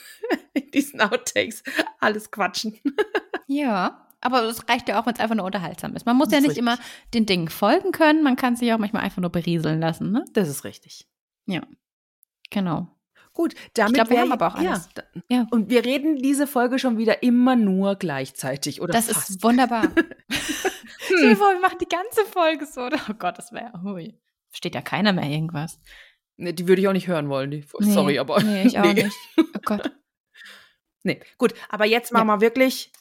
[0.54, 1.64] in diesen Outtakes
[2.00, 2.78] alles quatschen.
[3.48, 6.06] Ja, aber es reicht ja auch, wenn es einfach nur unterhaltsam ist.
[6.06, 6.78] Man muss Das ja nicht immer
[7.14, 10.24] den Dingen folgen können, man kann sich auch manchmal einfach nur berieseln lassen, ne?
[10.34, 11.08] Das ist richtig.
[12.50, 12.88] Genau.
[13.34, 14.90] Gut, damit glaub, wir haben aber auch alles.
[15.30, 15.48] Ja, Ja.
[15.52, 19.30] und wir reden diese Folge schon wieder immer nur gleichzeitig oder Das fast.
[19.30, 19.88] ist wunderbar.
[21.00, 22.82] Stell dir vor, wir machen die ganze Folge so.
[22.88, 23.72] Oh Gott, das wäre.
[23.86, 24.20] Ui.
[24.50, 25.80] Versteht ja keiner mehr irgendwas.
[26.36, 27.52] Nee, die würde ich auch nicht hören wollen.
[27.52, 29.04] Die, Nee, Sorry, aber Nee, ich auch nee.
[29.06, 29.18] nicht.
[29.38, 29.92] Oh Gott.
[31.04, 32.36] Nee, gut, aber jetzt machen Ja.
[32.36, 32.92] wir wirklich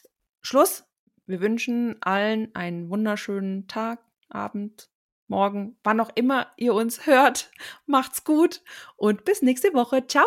[0.41, 0.85] Schluss.
[1.27, 3.99] Wir wünschen allen einen wunderschönen Tag,
[4.29, 4.89] Abend,
[5.27, 7.49] Morgen, wann auch immer ihr uns hört.
[7.85, 8.61] Macht's gut
[8.97, 10.05] und bis nächste Woche.
[10.05, 10.25] Ciao.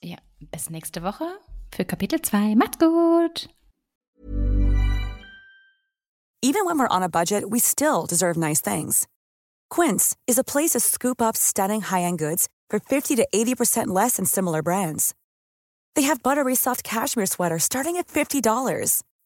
[0.00, 1.26] Ja, bis nächste Woche
[1.74, 2.54] für Kapitel 2.
[2.54, 3.48] Macht's gut.
[6.44, 9.06] Even when we're on a budget, we still deserve nice things.
[9.70, 14.16] Quince is a place to scoop up stunning high-end goods for 50 to 80% less
[14.16, 15.14] than similar brands.
[15.94, 19.02] They have buttery soft cashmere sweaters starting at $50,